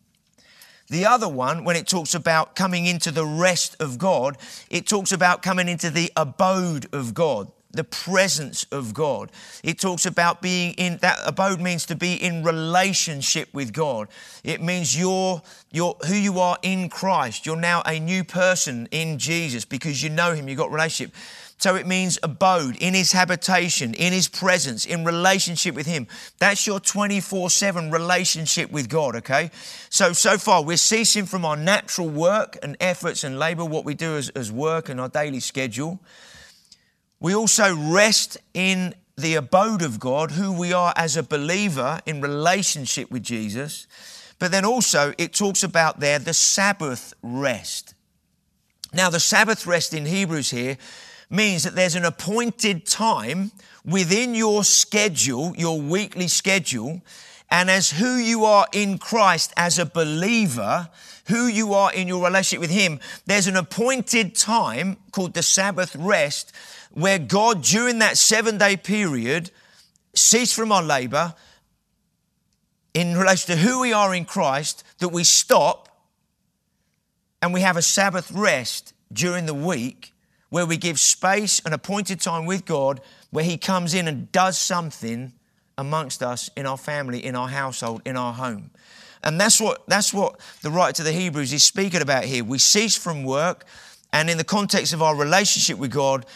The 0.88 1.06
other 1.06 1.30
one, 1.30 1.63
when 1.63 1.75
it 1.75 1.88
talks 1.88 2.13
about 2.13 2.56
coming 2.56 2.86
into 2.86 3.12
the 3.12 3.25
rest 3.25 3.75
of 3.80 3.97
God, 3.97 4.38
it 4.69 4.86
talks 4.86 5.12
about 5.12 5.41
coming 5.41 5.67
into 5.67 5.89
the 5.89 6.12
abode 6.15 6.88
of 6.93 7.13
God, 7.13 7.51
the 7.75 7.83
presence 7.83 8.65
of 8.71 8.93
God. 8.93 9.31
It 9.63 9.79
talks 9.79 10.05
about 10.05 10.41
being 10.41 10.73
in 10.73 10.97
that 10.97 11.19
abode 11.25 11.59
means 11.59 11.85
to 11.88 11.95
be 11.95 12.15
in 12.15 12.43
relationship 12.43 13.53
with 13.53 13.73
God. 13.73 14.07
It 14.43 14.61
means 14.61 14.97
you're, 14.97 15.41
you're 15.71 15.95
who 16.07 16.15
you 16.15 16.39
are 16.39 16.57
in 16.61 16.89
Christ. 16.89 17.45
You're 17.45 17.55
now 17.55 17.81
a 17.85 17.99
new 17.99 18.23
person 18.23 18.88
in 18.91 19.17
Jesus 19.17 19.65
because 19.65 20.01
you 20.03 20.09
know 20.09 20.33
Him, 20.33 20.47
you've 20.47 20.57
got 20.57 20.71
relationship. 20.71 21.15
So 21.57 21.75
it 21.75 21.88
means 21.88 22.19
abode, 22.21 22.75
in 22.77 22.93
his 22.93 23.13
habitation, 23.13 23.93
in 23.93 24.11
his 24.11 24.27
presence, 24.27 24.85
in 24.85 25.05
relationship 25.05 25.73
with 25.73 25.85
him. 25.85 26.05
That's 26.38 26.67
your 26.67 26.79
24 26.79 27.49
7 27.49 27.91
relationship 27.91 28.71
with 28.71 28.89
God, 28.89 29.15
okay? 29.15 29.51
So, 29.89 30.11
so 30.11 30.38
far, 30.38 30.63
we're 30.63 30.77
ceasing 30.77 31.25
from 31.25 31.45
our 31.45 31.55
natural 31.55 32.09
work 32.09 32.57
and 32.61 32.75
efforts 32.79 33.23
and 33.23 33.39
labor, 33.39 33.63
what 33.63 33.85
we 33.85 33.93
do 33.93 34.17
as, 34.17 34.29
as 34.29 34.51
work 34.51 34.89
and 34.89 34.99
our 34.99 35.09
daily 35.09 35.39
schedule. 35.39 35.99
We 37.25 37.33
also 37.33 37.75
rest 37.75 38.38
in 38.53 38.93
the 39.17 39.33
abode 39.33 39.81
of 39.81 39.99
God, 39.99 40.29
who 40.29 40.51
we 40.51 40.73
are 40.73 40.93
as 40.95 41.17
a 41.17 41.23
believer 41.23 41.99
in 42.05 42.21
relationship 42.21 43.09
with 43.09 43.23
Jesus. 43.23 43.88
But 44.38 44.51
then 44.51 44.63
also, 44.63 45.11
it 45.17 45.33
talks 45.33 45.63
about 45.63 45.99
there 45.99 46.19
the 46.19 46.35
Sabbath 46.35 47.15
rest. 47.23 47.95
Now, 48.93 49.09
the 49.09 49.19
Sabbath 49.19 49.65
rest 49.65 49.91
in 49.91 50.05
Hebrews 50.05 50.51
here 50.51 50.77
means 51.31 51.63
that 51.63 51.73
there's 51.73 51.95
an 51.95 52.05
appointed 52.05 52.85
time 52.85 53.49
within 53.83 54.35
your 54.35 54.63
schedule, 54.63 55.55
your 55.57 55.81
weekly 55.81 56.27
schedule, 56.27 57.01
and 57.49 57.71
as 57.71 57.89
who 57.89 58.17
you 58.17 58.45
are 58.45 58.67
in 58.71 58.99
Christ 58.99 59.51
as 59.57 59.79
a 59.79 59.85
believer, 59.88 60.89
who 61.27 61.47
you 61.47 61.73
are 61.73 61.91
in 61.93 62.07
your 62.07 62.23
relationship 62.23 62.59
with 62.59 62.71
Him, 62.71 62.99
there's 63.25 63.47
an 63.47 63.55
appointed 63.55 64.35
time 64.35 64.97
called 65.11 65.33
the 65.33 65.43
Sabbath 65.43 65.95
rest 65.95 66.51
where 66.91 67.19
God, 67.19 67.61
during 67.61 67.99
that 67.99 68.17
seven 68.17 68.57
day 68.57 68.77
period, 68.77 69.51
cease 70.13 70.53
from 70.53 70.71
our 70.71 70.83
labor 70.83 71.33
in 72.93 73.17
relation 73.17 73.55
to 73.55 73.61
who 73.61 73.81
we 73.81 73.91
are 73.91 74.15
in 74.15 74.23
Christ, 74.25 74.83
that 74.99 75.09
we 75.09 75.23
stop 75.23 75.89
and 77.41 77.53
we 77.53 77.61
have 77.61 77.75
a 77.75 77.81
Sabbath 77.81 78.31
rest 78.31 78.93
during 79.11 79.45
the 79.45 79.53
week 79.53 80.13
where 80.49 80.65
we 80.65 80.77
give 80.77 80.99
space 80.99 81.61
and 81.65 81.73
appointed 81.73 82.21
time 82.21 82.45
with 82.45 82.65
God, 82.65 83.01
where 83.31 83.43
He 83.43 83.57
comes 83.57 83.93
in 83.93 84.07
and 84.07 84.31
does 84.31 84.57
something 84.57 85.33
amongst 85.77 86.23
us 86.23 86.49
in 86.55 86.65
our 86.65 86.77
family, 86.77 87.23
in 87.23 87.35
our 87.35 87.49
household, 87.49 88.01
in 88.05 88.15
our 88.15 88.31
home. 88.31 88.71
And 89.25 89.41
that's 89.41 89.59
what, 89.59 89.88
that's 89.88 90.13
what 90.13 90.39
the 90.61 90.69
writer 90.69 90.93
to 90.93 91.03
the 91.03 91.11
Hebrews 91.11 91.51
is 91.51 91.63
speaking 91.63 92.01
about 92.01 92.25
here. 92.25 92.43
We 92.43 92.59
cease 92.59 92.95
from 92.95 93.23
work, 93.23 93.65
and 94.13 94.29
in 94.29 94.38
the 94.38 94.43
context 94.43 94.93
of 94.93 95.01
our 95.01 95.15
relationship 95.15 95.79
with 95.79 95.91
God, 95.91 96.27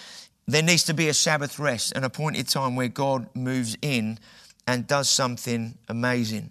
there 0.47 0.63
needs 0.63 0.83
to 0.85 0.95
be 0.95 1.07
a 1.07 1.13
Sabbath 1.13 1.59
rest, 1.59 1.95
an 1.95 2.03
appointed 2.03 2.47
time 2.47 2.75
where 2.75 2.87
God 2.87 3.29
moves 3.35 3.77
in 3.83 4.17
and 4.65 4.87
does 4.87 5.07
something 5.07 5.77
amazing. 5.87 6.49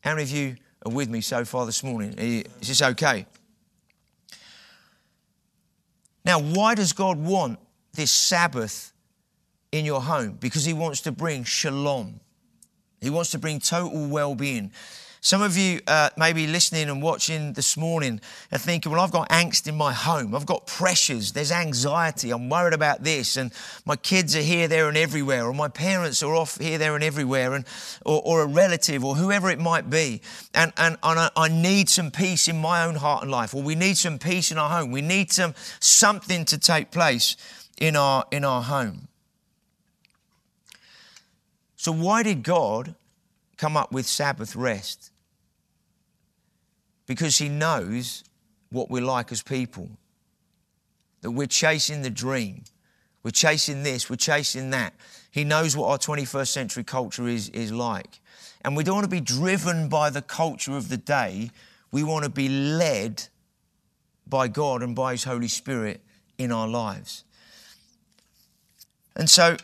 How 0.00 0.12
many 0.12 0.22
of 0.22 0.30
you 0.30 0.56
are 0.86 0.92
with 0.92 1.10
me 1.10 1.20
so 1.20 1.44
far 1.44 1.66
this 1.66 1.84
morning? 1.84 2.14
Is 2.16 2.68
this 2.68 2.80
okay? 2.80 3.26
Now, 6.24 6.40
why 6.40 6.74
does 6.74 6.94
God 6.94 7.18
want 7.18 7.58
this 7.92 8.10
Sabbath 8.10 8.92
in 9.72 9.84
your 9.84 10.00
home? 10.00 10.38
Because 10.40 10.64
He 10.64 10.72
wants 10.72 11.02
to 11.02 11.12
bring 11.12 11.44
shalom. 11.44 12.20
He 13.02 13.10
wants 13.10 13.30
to 13.32 13.38
bring 13.38 13.60
total 13.60 14.08
well 14.08 14.34
being. 14.34 14.72
Some 15.20 15.42
of 15.42 15.56
you 15.56 15.80
uh, 15.88 16.10
may 16.16 16.32
be 16.32 16.46
listening 16.46 16.88
and 16.88 17.02
watching 17.02 17.54
this 17.54 17.76
morning 17.76 18.20
and 18.52 18.60
thinking, 18.60 18.92
well, 18.92 19.00
I've 19.00 19.10
got 19.10 19.28
angst 19.30 19.66
in 19.66 19.76
my 19.76 19.92
home. 19.92 20.32
I've 20.32 20.46
got 20.46 20.68
pressures. 20.68 21.32
There's 21.32 21.50
anxiety. 21.50 22.30
I'm 22.30 22.48
worried 22.48 22.72
about 22.72 23.02
this. 23.02 23.36
And 23.36 23.52
my 23.84 23.96
kids 23.96 24.36
are 24.36 24.42
here, 24.42 24.68
there, 24.68 24.88
and 24.88 24.96
everywhere. 24.96 25.44
Or 25.44 25.52
my 25.52 25.66
parents 25.66 26.22
are 26.22 26.34
off 26.34 26.58
here, 26.58 26.78
there, 26.78 26.94
and 26.94 27.02
everywhere. 27.02 27.54
And, 27.54 27.64
or, 28.04 28.22
or 28.24 28.42
a 28.42 28.46
relative 28.46 29.04
or 29.04 29.16
whoever 29.16 29.50
it 29.50 29.58
might 29.58 29.90
be. 29.90 30.22
And, 30.54 30.72
and, 30.76 30.96
and 31.02 31.30
I, 31.36 31.48
need 31.48 31.88
some 31.88 32.12
peace 32.12 32.46
in 32.46 32.60
my 32.60 32.84
own 32.84 32.94
heart 32.94 33.22
and 33.22 33.30
life. 33.30 33.54
Or 33.54 33.62
we 33.62 33.74
need 33.74 33.96
some 33.96 34.18
peace 34.18 34.52
in 34.52 34.58
our 34.58 34.70
home. 34.70 34.92
We 34.92 35.02
need 35.02 35.32
some, 35.32 35.54
something 35.80 36.44
to 36.44 36.58
take 36.58 36.92
place 36.92 37.36
in 37.80 37.96
our, 37.96 38.24
in 38.30 38.44
our 38.44 38.62
home. 38.62 39.08
So, 41.74 41.92
why 41.92 42.22
did 42.22 42.42
God 42.42 42.94
come 43.58 43.76
up 43.76 43.92
with 43.92 44.06
Sabbath 44.06 44.56
rest 44.56 45.12
because 47.06 47.36
He 47.36 47.48
knows 47.48 48.24
what 48.70 48.90
we're 48.90 49.02
like 49.02 49.30
as 49.30 49.42
people. 49.42 49.90
That 51.20 51.32
we're 51.32 51.48
chasing 51.48 52.02
the 52.02 52.10
dream, 52.10 52.62
we're 53.22 53.32
chasing 53.32 53.82
this, 53.82 54.08
we're 54.08 54.16
chasing 54.16 54.70
that. 54.70 54.94
He 55.30 55.44
knows 55.44 55.76
what 55.76 55.88
our 55.88 55.98
21st 55.98 56.48
century 56.48 56.84
culture 56.84 57.26
is, 57.28 57.48
is 57.50 57.72
like. 57.72 58.20
And 58.64 58.76
we 58.76 58.84
don't 58.84 58.94
want 58.94 59.04
to 59.04 59.10
be 59.10 59.20
driven 59.20 59.88
by 59.88 60.10
the 60.10 60.22
culture 60.22 60.76
of 60.76 60.88
the 60.88 60.96
day, 60.96 61.50
we 61.90 62.02
want 62.04 62.24
to 62.24 62.30
be 62.30 62.48
led 62.48 63.24
by 64.26 64.46
God 64.46 64.82
and 64.82 64.94
by 64.94 65.12
His 65.12 65.24
Holy 65.24 65.48
Spirit 65.48 66.00
in 66.36 66.52
our 66.52 66.68
lives. 66.68 67.24
And 69.16 69.28
so 69.28 69.56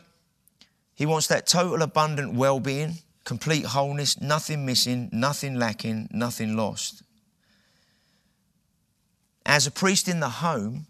He 0.94 1.06
wants 1.06 1.28
that 1.28 1.46
total 1.46 1.82
abundant 1.82 2.34
well 2.34 2.60
being, 2.60 2.98
complete 3.24 3.64
wholeness, 3.64 4.20
nothing 4.20 4.64
missing, 4.66 5.08
nothing 5.12 5.54
lacking, 5.54 6.08
nothing 6.12 6.56
lost. 6.56 7.02
As 9.46 9.66
a 9.66 9.70
priest 9.70 10.08
in 10.08 10.20
the 10.20 10.28
home, 10.28 10.86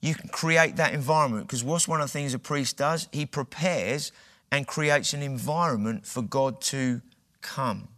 you 0.00 0.14
can 0.14 0.28
create 0.28 0.76
that 0.76 0.94
environment 0.94 1.46
because 1.46 1.64
what's 1.64 1.88
one 1.88 2.00
of 2.00 2.06
the 2.06 2.12
things 2.12 2.34
a 2.34 2.38
priest 2.38 2.76
does? 2.76 3.08
He 3.12 3.26
prepares 3.26 4.12
and 4.50 4.66
creates 4.66 5.12
an 5.12 5.22
environment 5.22 6.06
for 6.06 6.22
God 6.22 6.60
to 6.62 7.00
come. 7.40 7.88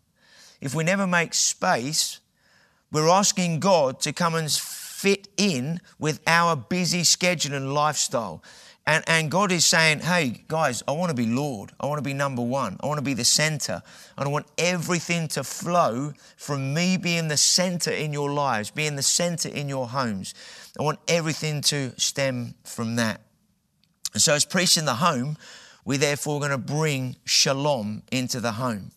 If 0.61 0.75
we 0.75 0.85
never 0.85 1.07
make 1.07 1.35
space, 1.35 2.21
we're 2.91 3.09
asking 3.09 3.61
God 3.61 4.01
to 4.01 4.13
come 4.13 4.35
and 4.35 4.51
fit 4.51 5.29
in 5.37 5.81
with 5.99 6.21
our 6.27 6.57
busy 6.57 7.05
schedule 7.05 7.55
and 7.55 7.73
lifestyle. 7.73 8.43
And, 8.87 9.05
and 9.07 9.31
God 9.31 9.53
is 9.53 9.65
saying, 9.65 10.01
hey, 10.01 10.43
guys, 10.49 10.83
I 10.89 10.93
want 10.93 11.11
to 11.11 11.15
be 11.15 11.27
Lord. 11.27 11.71
I 11.79 11.87
want 11.87 11.99
to 11.99 12.03
be 12.03 12.15
number 12.15 12.43
one. 12.43 12.77
I 12.81 12.87
want 12.87 12.99
to 12.99 13.05
be 13.05 13.15
the 13.15 13.25
center. 13.25 13.83
And 14.17 14.27
I 14.27 14.31
want 14.31 14.47
everything 14.59 15.29
to 15.29 15.45
flow 15.45 16.13
from 16.37 16.75
me 16.75 16.97
being 16.97 17.29
the 17.29 17.37
center 17.37 17.91
in 17.91 18.13
your 18.13 18.33
lives, 18.33 18.71
being 18.71 18.97
the 18.97 19.03
center 19.03 19.49
in 19.49 19.69
your 19.69 19.87
homes. 19.87 20.35
I 20.79 20.83
want 20.83 20.99
everything 21.07 21.61
to 21.63 21.93
stem 22.01 22.55
from 22.65 22.97
that. 22.97 23.21
And 24.13 24.23
so, 24.23 24.35
as 24.35 24.45
priests 24.45 24.77
in 24.77 24.87
the 24.87 24.95
home, 24.95 25.37
we're 25.85 25.99
therefore 25.99 26.41
going 26.41 26.51
to 26.51 26.59
bring 26.59 27.17
shalom 27.25 28.03
into 28.11 28.41
the 28.41 28.53
home. 28.53 28.91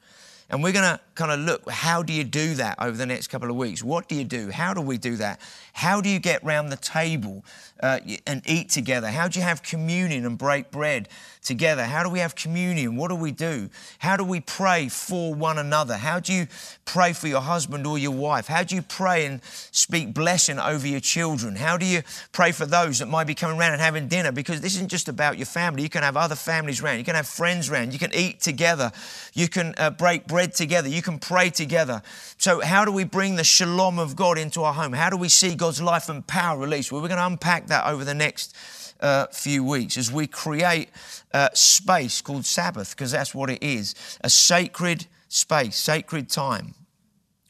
And 0.49 0.63
we're 0.63 0.73
going 0.73 0.97
to 0.97 0.99
kind 1.15 1.32
of 1.32 1.39
look 1.39 1.69
how 1.69 2.04
do 2.04 2.13
you 2.13 2.23
do 2.23 2.56
that 2.56 2.76
over 2.80 2.97
the 2.97 3.06
next 3.06 3.28
couple 3.28 3.49
of 3.49 3.56
weeks? 3.56 3.84
What 3.84 4.08
do 4.08 4.15
you 4.15 4.23
do? 4.23 4.49
How 4.49 4.73
do 4.73 4.82
we 4.82 4.97
do 4.97 5.15
that? 5.17 5.39
How 5.73 6.02
do 6.02 6.10
you 6.10 6.19
get 6.19 6.43
round 6.43 6.71
the 6.71 6.78
table 6.78 7.43
uh, 7.82 7.99
and 8.28 8.41
eat 8.45 8.69
together? 8.69 9.08
How 9.08 9.28
do 9.28 9.39
you 9.39 9.45
have 9.45 9.63
communion 9.63 10.26
and 10.26 10.38
break 10.38 10.71
bread 10.71 11.10
together? 11.43 11.84
How 11.86 12.04
do 12.04 12.10
we 12.10 12.19
have 12.19 12.36
communion? 12.36 12.95
What 12.95 13.10
do 13.10 13.15
we 13.15 13.32
do? 13.32 13.69
How 13.99 14.15
do 14.15 14.23
we 14.23 14.39
pray 14.39 14.88
for 14.88 15.34
one 15.34 15.58
another? 15.58 15.97
How 15.97 16.19
do 16.19 16.34
you 16.34 16.47
pray 16.86 17.13
for 17.13 17.28
your 17.28 17.41
husband 17.41 17.86
or 17.86 17.97
your 17.97 18.12
wife? 18.12 18.47
How 18.47 18.63
do 18.63 18.76
you 18.76 18.82
pray 18.82 19.26
and 19.26 19.43
speak 19.43 20.13
blessing 20.13 20.60
over 20.60 20.88
your 20.88 20.99
children? 20.99 21.56
How 21.56 21.78
do 21.78 21.86
you 21.86 22.04
pray 22.32 22.52
for 22.52 22.65
those 22.65 22.99
that 22.99 23.08
might 23.08 23.28
be 23.28 23.36
coming 23.36 23.60
around 23.60 23.73
and 23.73 23.82
having 23.82 24.08
dinner? 24.08 24.32
Because 24.32 24.62
this 24.62 24.76
isn't 24.76 24.89
just 24.89 25.10
about 25.10 25.38
your 25.38 25.45
family. 25.45 25.84
You 25.84 25.89
can 25.89 26.04
have 26.04 26.17
other 26.17 26.36
families 26.36 26.82
around. 26.82 26.97
You 26.97 27.04
can 27.04 27.15
have 27.15 27.28
friends 27.28 27.69
around. 27.69 27.93
You 27.93 27.99
can 27.99 28.13
eat 28.13 28.39
together. 28.41 28.91
You 29.34 29.47
can 29.47 29.76
uh, 29.78 29.91
break 29.91 30.28
bread 30.28 30.54
together. 30.54 30.88
You 30.88 31.02
can 31.03 31.19
pray 31.19 31.51
together. 31.51 32.01
So, 32.37 32.61
how 32.61 32.85
do 32.85 32.91
we 32.91 33.03
bring 33.03 33.35
the 33.35 33.43
shalom 33.43 33.99
of 33.99 34.15
God 34.15 34.39
into 34.39 34.63
our 34.63 34.73
home? 34.73 34.93
How 34.93 35.11
do 35.11 35.17
we 35.17 35.29
see 35.29 35.53
God's 35.53 35.81
life 35.81 36.09
and 36.09 36.25
power 36.25 36.57
released? 36.57 36.91
Well, 36.91 37.01
we're 37.01 37.09
going 37.09 37.19
to 37.19 37.27
unpack 37.27 37.67
that 37.67 37.85
over 37.85 38.03
the 38.03 38.15
next 38.15 38.55
uh, 38.99 39.27
few 39.27 39.63
weeks 39.63 39.97
as 39.97 40.11
we 40.11 40.25
create 40.25 40.89
a 41.31 41.51
space 41.53 42.21
called 42.21 42.45
Sabbath, 42.45 42.95
because 42.95 43.11
that's 43.11 43.35
what 43.35 43.49
it 43.49 43.61
is 43.61 43.93
a 44.23 44.29
sacred 44.29 45.05
space, 45.27 45.75
sacred 45.75 46.29
time, 46.29 46.73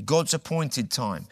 God's 0.04 0.34
appointed 0.34 0.92
time. 0.92 1.28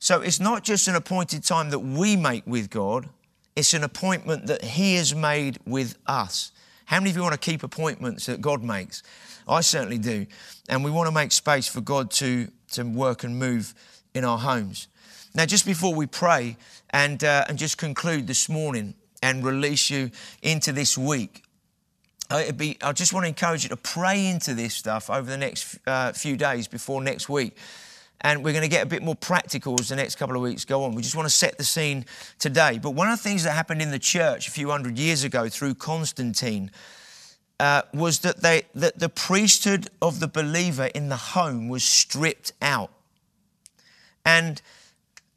So, 0.00 0.20
it's 0.20 0.40
not 0.40 0.64
just 0.64 0.88
an 0.88 0.96
appointed 0.96 1.44
time 1.44 1.70
that 1.70 1.80
we 1.80 2.16
make 2.16 2.46
with 2.46 2.70
God, 2.70 3.08
it's 3.54 3.74
an 3.74 3.84
appointment 3.84 4.46
that 4.46 4.64
He 4.64 4.96
has 4.96 5.14
made 5.14 5.58
with 5.64 5.96
us. 6.06 6.50
How 6.88 7.00
many 7.00 7.10
of 7.10 7.16
you 7.16 7.22
want 7.22 7.34
to 7.34 7.38
keep 7.38 7.62
appointments 7.62 8.24
that 8.26 8.40
God 8.40 8.62
makes? 8.62 9.02
I 9.46 9.60
certainly 9.60 9.98
do. 9.98 10.24
And 10.70 10.82
we 10.82 10.90
want 10.90 11.06
to 11.06 11.12
make 11.12 11.32
space 11.32 11.68
for 11.68 11.82
God 11.82 12.10
to, 12.12 12.48
to 12.72 12.82
work 12.82 13.24
and 13.24 13.38
move 13.38 13.74
in 14.14 14.24
our 14.24 14.38
homes. 14.38 14.88
Now, 15.34 15.44
just 15.44 15.66
before 15.66 15.94
we 15.94 16.06
pray 16.06 16.56
and, 16.88 17.22
uh, 17.22 17.44
and 17.46 17.58
just 17.58 17.76
conclude 17.76 18.26
this 18.26 18.48
morning 18.48 18.94
and 19.22 19.44
release 19.44 19.90
you 19.90 20.10
into 20.40 20.72
this 20.72 20.96
week, 20.96 21.44
be, 22.56 22.78
I 22.80 22.92
just 22.92 23.12
want 23.12 23.24
to 23.24 23.28
encourage 23.28 23.64
you 23.64 23.68
to 23.68 23.76
pray 23.76 24.26
into 24.26 24.54
this 24.54 24.72
stuff 24.72 25.10
over 25.10 25.30
the 25.30 25.36
next 25.36 25.78
uh, 25.86 26.12
few 26.14 26.38
days 26.38 26.68
before 26.68 27.02
next 27.02 27.28
week. 27.28 27.54
And 28.20 28.44
we're 28.44 28.52
going 28.52 28.64
to 28.64 28.68
get 28.68 28.82
a 28.82 28.88
bit 28.88 29.02
more 29.02 29.14
practical 29.14 29.76
as 29.78 29.88
the 29.88 29.96
next 29.96 30.16
couple 30.16 30.34
of 30.34 30.42
weeks 30.42 30.64
go 30.64 30.84
on. 30.84 30.94
We 30.94 31.02
just 31.02 31.14
want 31.14 31.26
to 31.26 31.34
set 31.34 31.56
the 31.56 31.64
scene 31.64 32.04
today. 32.38 32.78
But 32.82 32.90
one 32.90 33.08
of 33.08 33.16
the 33.16 33.22
things 33.22 33.44
that 33.44 33.52
happened 33.52 33.80
in 33.80 33.90
the 33.92 33.98
church 33.98 34.48
a 34.48 34.50
few 34.50 34.70
hundred 34.70 34.98
years 34.98 35.22
ago 35.22 35.48
through 35.48 35.74
Constantine 35.74 36.72
uh, 37.60 37.82
was 37.94 38.20
that, 38.20 38.40
they, 38.40 38.62
that 38.74 38.98
the 38.98 39.08
priesthood 39.08 39.88
of 40.02 40.20
the 40.20 40.28
believer 40.28 40.86
in 40.86 41.08
the 41.08 41.16
home 41.16 41.68
was 41.68 41.84
stripped 41.84 42.52
out. 42.60 42.90
And 44.24 44.60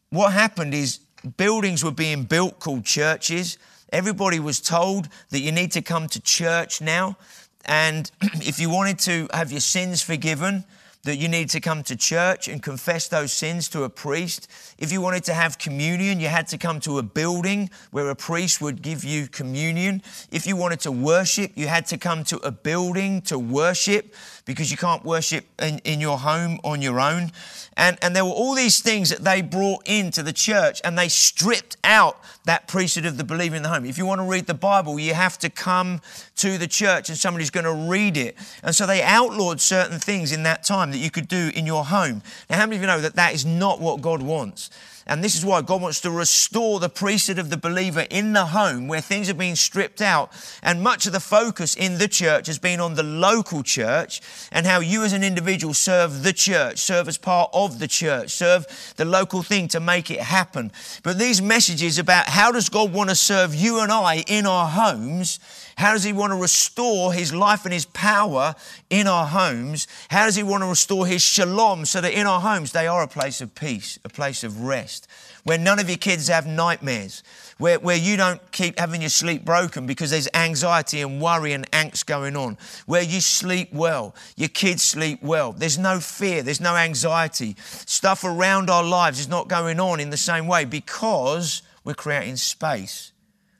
what 0.09 0.33
happened 0.33 0.73
is 0.73 0.99
buildings 1.37 1.83
were 1.83 1.91
being 1.91 2.23
built 2.23 2.59
called 2.59 2.83
churches. 2.83 3.57
Everybody 3.91 4.39
was 4.39 4.59
told 4.59 5.07
that 5.29 5.39
you 5.39 5.51
need 5.51 5.71
to 5.73 5.81
come 5.81 6.07
to 6.09 6.19
church 6.19 6.81
now. 6.81 7.17
And 7.65 8.11
if 8.21 8.59
you 8.59 8.69
wanted 8.69 8.99
to 8.99 9.27
have 9.33 9.51
your 9.51 9.61
sins 9.61 10.01
forgiven, 10.01 10.65
that 11.03 11.17
you 11.17 11.27
need 11.27 11.49
to 11.49 11.59
come 11.59 11.83
to 11.83 11.95
church 11.95 12.47
and 12.47 12.61
confess 12.61 13.07
those 13.07 13.31
sins 13.31 13.67
to 13.69 13.83
a 13.83 13.89
priest. 13.89 14.47
If 14.77 14.91
you 14.91 15.01
wanted 15.01 15.23
to 15.25 15.33
have 15.33 15.57
communion, 15.57 16.19
you 16.19 16.27
had 16.27 16.47
to 16.49 16.57
come 16.57 16.79
to 16.81 16.99
a 16.99 17.03
building 17.03 17.69
where 17.89 18.09
a 18.09 18.15
priest 18.15 18.61
would 18.61 18.81
give 18.81 19.03
you 19.03 19.27
communion. 19.27 20.03
If 20.31 20.45
you 20.45 20.55
wanted 20.55 20.81
to 20.81 20.91
worship, 20.91 21.51
you 21.55 21.67
had 21.67 21.87
to 21.87 21.97
come 21.97 22.23
to 22.25 22.37
a 22.37 22.51
building 22.51 23.21
to 23.23 23.39
worship 23.39 24.13
because 24.45 24.69
you 24.69 24.77
can't 24.77 25.03
worship 25.03 25.45
in, 25.59 25.79
in 25.79 26.01
your 26.01 26.19
home 26.19 26.59
on 26.63 26.81
your 26.81 26.99
own. 26.99 27.31
And, 27.77 27.97
and 28.01 28.15
there 28.15 28.25
were 28.25 28.31
all 28.31 28.53
these 28.53 28.79
things 28.81 29.09
that 29.09 29.23
they 29.23 29.41
brought 29.41 29.87
into 29.87 30.21
the 30.21 30.33
church 30.33 30.81
and 30.83 30.97
they 30.97 31.07
stripped 31.07 31.77
out 31.83 32.19
that 32.45 32.67
priesthood 32.67 33.05
of 33.05 33.17
the 33.17 33.23
believer 33.23 33.55
in 33.55 33.63
the 33.63 33.69
home. 33.69 33.85
If 33.85 33.97
you 33.97 34.05
want 34.05 34.19
to 34.19 34.27
read 34.27 34.45
the 34.45 34.53
Bible, 34.53 34.99
you 34.99 35.13
have 35.13 35.39
to 35.39 35.49
come 35.49 36.01
to 36.37 36.57
the 36.57 36.67
church 36.67 37.09
and 37.09 37.17
somebody's 37.17 37.49
going 37.49 37.65
to 37.65 37.89
read 37.89 38.17
it. 38.17 38.37
And 38.63 38.75
so 38.75 38.85
they 38.85 39.01
outlawed 39.01 39.61
certain 39.61 39.99
things 39.99 40.31
in 40.31 40.43
that 40.43 40.63
time 40.63 40.90
that 40.91 40.97
you 40.97 41.11
could 41.11 41.27
do 41.27 41.51
in 41.55 41.65
your 41.65 41.85
home. 41.85 42.21
Now, 42.49 42.57
how 42.57 42.65
many 42.65 42.77
of 42.77 42.81
you 42.81 42.87
know 42.87 43.01
that 43.01 43.15
that 43.15 43.33
is 43.33 43.45
not 43.45 43.79
what 43.79 44.01
God 44.01 44.21
wants? 44.21 44.69
And 45.07 45.23
this 45.23 45.35
is 45.35 45.43
why 45.43 45.61
God 45.61 45.81
wants 45.81 45.99
to 46.01 46.11
restore 46.11 46.79
the 46.79 46.89
priesthood 46.89 47.39
of 47.39 47.49
the 47.49 47.57
believer 47.57 48.05
in 48.09 48.33
the 48.33 48.45
home 48.45 48.87
where 48.87 49.01
things 49.01 49.29
are 49.29 49.33
being 49.33 49.55
stripped 49.55 50.01
out. 50.01 50.31
And 50.61 50.81
much 50.81 51.05
of 51.05 51.11
the 51.11 51.19
focus 51.19 51.75
in 51.75 51.97
the 51.97 52.07
church 52.07 52.47
has 52.47 52.59
been 52.59 52.79
on 52.79 52.93
the 52.95 53.03
local 53.03 53.63
church 53.63 54.21
and 54.51 54.65
how 54.65 54.79
you 54.79 55.03
as 55.03 55.13
an 55.13 55.23
individual 55.23 55.73
serve 55.73 56.23
the 56.23 56.33
church, 56.33 56.79
serve 56.79 57.07
as 57.07 57.17
part 57.17 57.49
of 57.53 57.79
the 57.79 57.87
church, 57.87 58.29
serve 58.29 58.93
the 58.97 59.05
local 59.05 59.41
thing 59.41 59.67
to 59.69 59.79
make 59.79 60.11
it 60.11 60.21
happen. 60.21 60.71
But 61.03 61.17
these 61.17 61.41
messages 61.41 61.97
about 61.97 62.27
how 62.27 62.51
does 62.51 62.69
God 62.69 62.93
want 62.93 63.09
to 63.09 63.15
serve 63.15 63.55
you 63.55 63.79
and 63.79 63.91
I 63.91 64.23
in 64.27 64.45
our 64.45 64.67
homes 64.67 65.39
how 65.81 65.93
does 65.93 66.03
He 66.03 66.13
want 66.13 66.31
to 66.31 66.37
restore 66.37 67.11
His 67.11 67.33
life 67.33 67.65
and 67.65 67.73
His 67.73 67.85
power 67.85 68.53
in 68.91 69.07
our 69.07 69.25
homes? 69.25 69.87
How 70.09 70.25
does 70.25 70.35
He 70.35 70.43
want 70.43 70.61
to 70.61 70.67
restore 70.67 71.07
His 71.07 71.23
shalom 71.23 71.85
so 71.85 71.99
that 72.01 72.13
in 72.13 72.27
our 72.27 72.39
homes 72.39 72.71
they 72.71 72.85
are 72.87 73.01
a 73.01 73.07
place 73.07 73.41
of 73.41 73.55
peace, 73.55 73.97
a 74.05 74.09
place 74.09 74.43
of 74.43 74.61
rest, 74.61 75.07
where 75.43 75.57
none 75.57 75.79
of 75.79 75.89
your 75.89 75.97
kids 75.97 76.27
have 76.27 76.45
nightmares, 76.45 77.23
where, 77.57 77.79
where 77.79 77.97
you 77.97 78.15
don't 78.15 78.51
keep 78.51 78.77
having 78.77 79.01
your 79.01 79.09
sleep 79.09 79.43
broken 79.43 79.87
because 79.87 80.11
there's 80.11 80.27
anxiety 80.35 81.01
and 81.01 81.19
worry 81.19 81.51
and 81.51 81.69
angst 81.71 82.05
going 82.05 82.35
on, 82.35 82.59
where 82.85 83.01
you 83.01 83.19
sleep 83.19 83.73
well, 83.73 84.13
your 84.37 84.49
kids 84.49 84.83
sleep 84.83 85.23
well, 85.23 85.51
there's 85.51 85.79
no 85.79 85.99
fear, 85.99 86.43
there's 86.43 86.61
no 86.61 86.75
anxiety. 86.75 87.55
Stuff 87.57 88.23
around 88.23 88.69
our 88.69 88.83
lives 88.83 89.19
is 89.19 89.27
not 89.27 89.47
going 89.47 89.79
on 89.79 89.99
in 89.99 90.11
the 90.11 90.17
same 90.17 90.45
way 90.45 90.63
because 90.63 91.63
we're 91.83 91.95
creating 91.95 92.35
space 92.35 93.13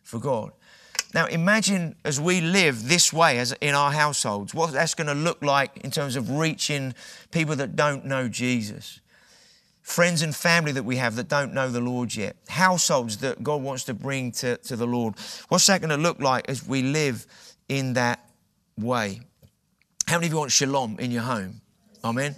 for 0.04 0.20
God. 0.20 0.52
Now, 1.14 1.26
imagine 1.26 1.96
as 2.06 2.22
we 2.22 2.40
live 2.40 2.88
this 2.88 3.12
way 3.12 3.38
as 3.40 3.54
in 3.60 3.76
our 3.76 3.92
households, 3.92 4.54
what 4.54 4.72
that's 4.72 4.94
going 4.94 5.08
to 5.08 5.14
look 5.14 5.42
like 5.42 5.78
in 5.78 5.92
terms 5.92 6.16
of 6.16 6.32
reaching 6.32 6.94
people 7.32 7.56
that 7.58 7.76
don't 7.76 8.06
know 8.06 8.30
Jesus, 8.30 9.02
friends 9.82 10.22
and 10.22 10.34
family 10.34 10.72
that 10.72 10.84
we 10.84 10.96
have 10.96 11.16
that 11.18 11.28
don't 11.28 11.54
know 11.54 11.70
the 11.70 11.82
Lord 11.82 12.16
yet, 12.16 12.38
households 12.48 13.18
that 13.18 13.44
God 13.44 13.62
wants 13.62 13.84
to 13.86 13.94
bring 13.94 14.32
to, 14.34 14.58
to 14.58 14.76
the 14.78 14.88
Lord. 14.88 15.16
What's 15.50 15.68
that 15.68 15.82
going 15.82 15.90
to 15.90 15.98
look 15.98 16.20
like 16.20 16.48
as 16.48 16.66
we 16.66 16.82
live 16.82 17.28
in 17.68 17.94
that 17.94 18.26
way? 18.78 19.20
How 20.08 20.18
many 20.18 20.28
of 20.28 20.34
you 20.34 20.40
want 20.40 20.52
shalom 20.52 20.98
in 21.00 21.12
your 21.12 21.24
home? 21.24 21.62
Amen. 22.04 22.36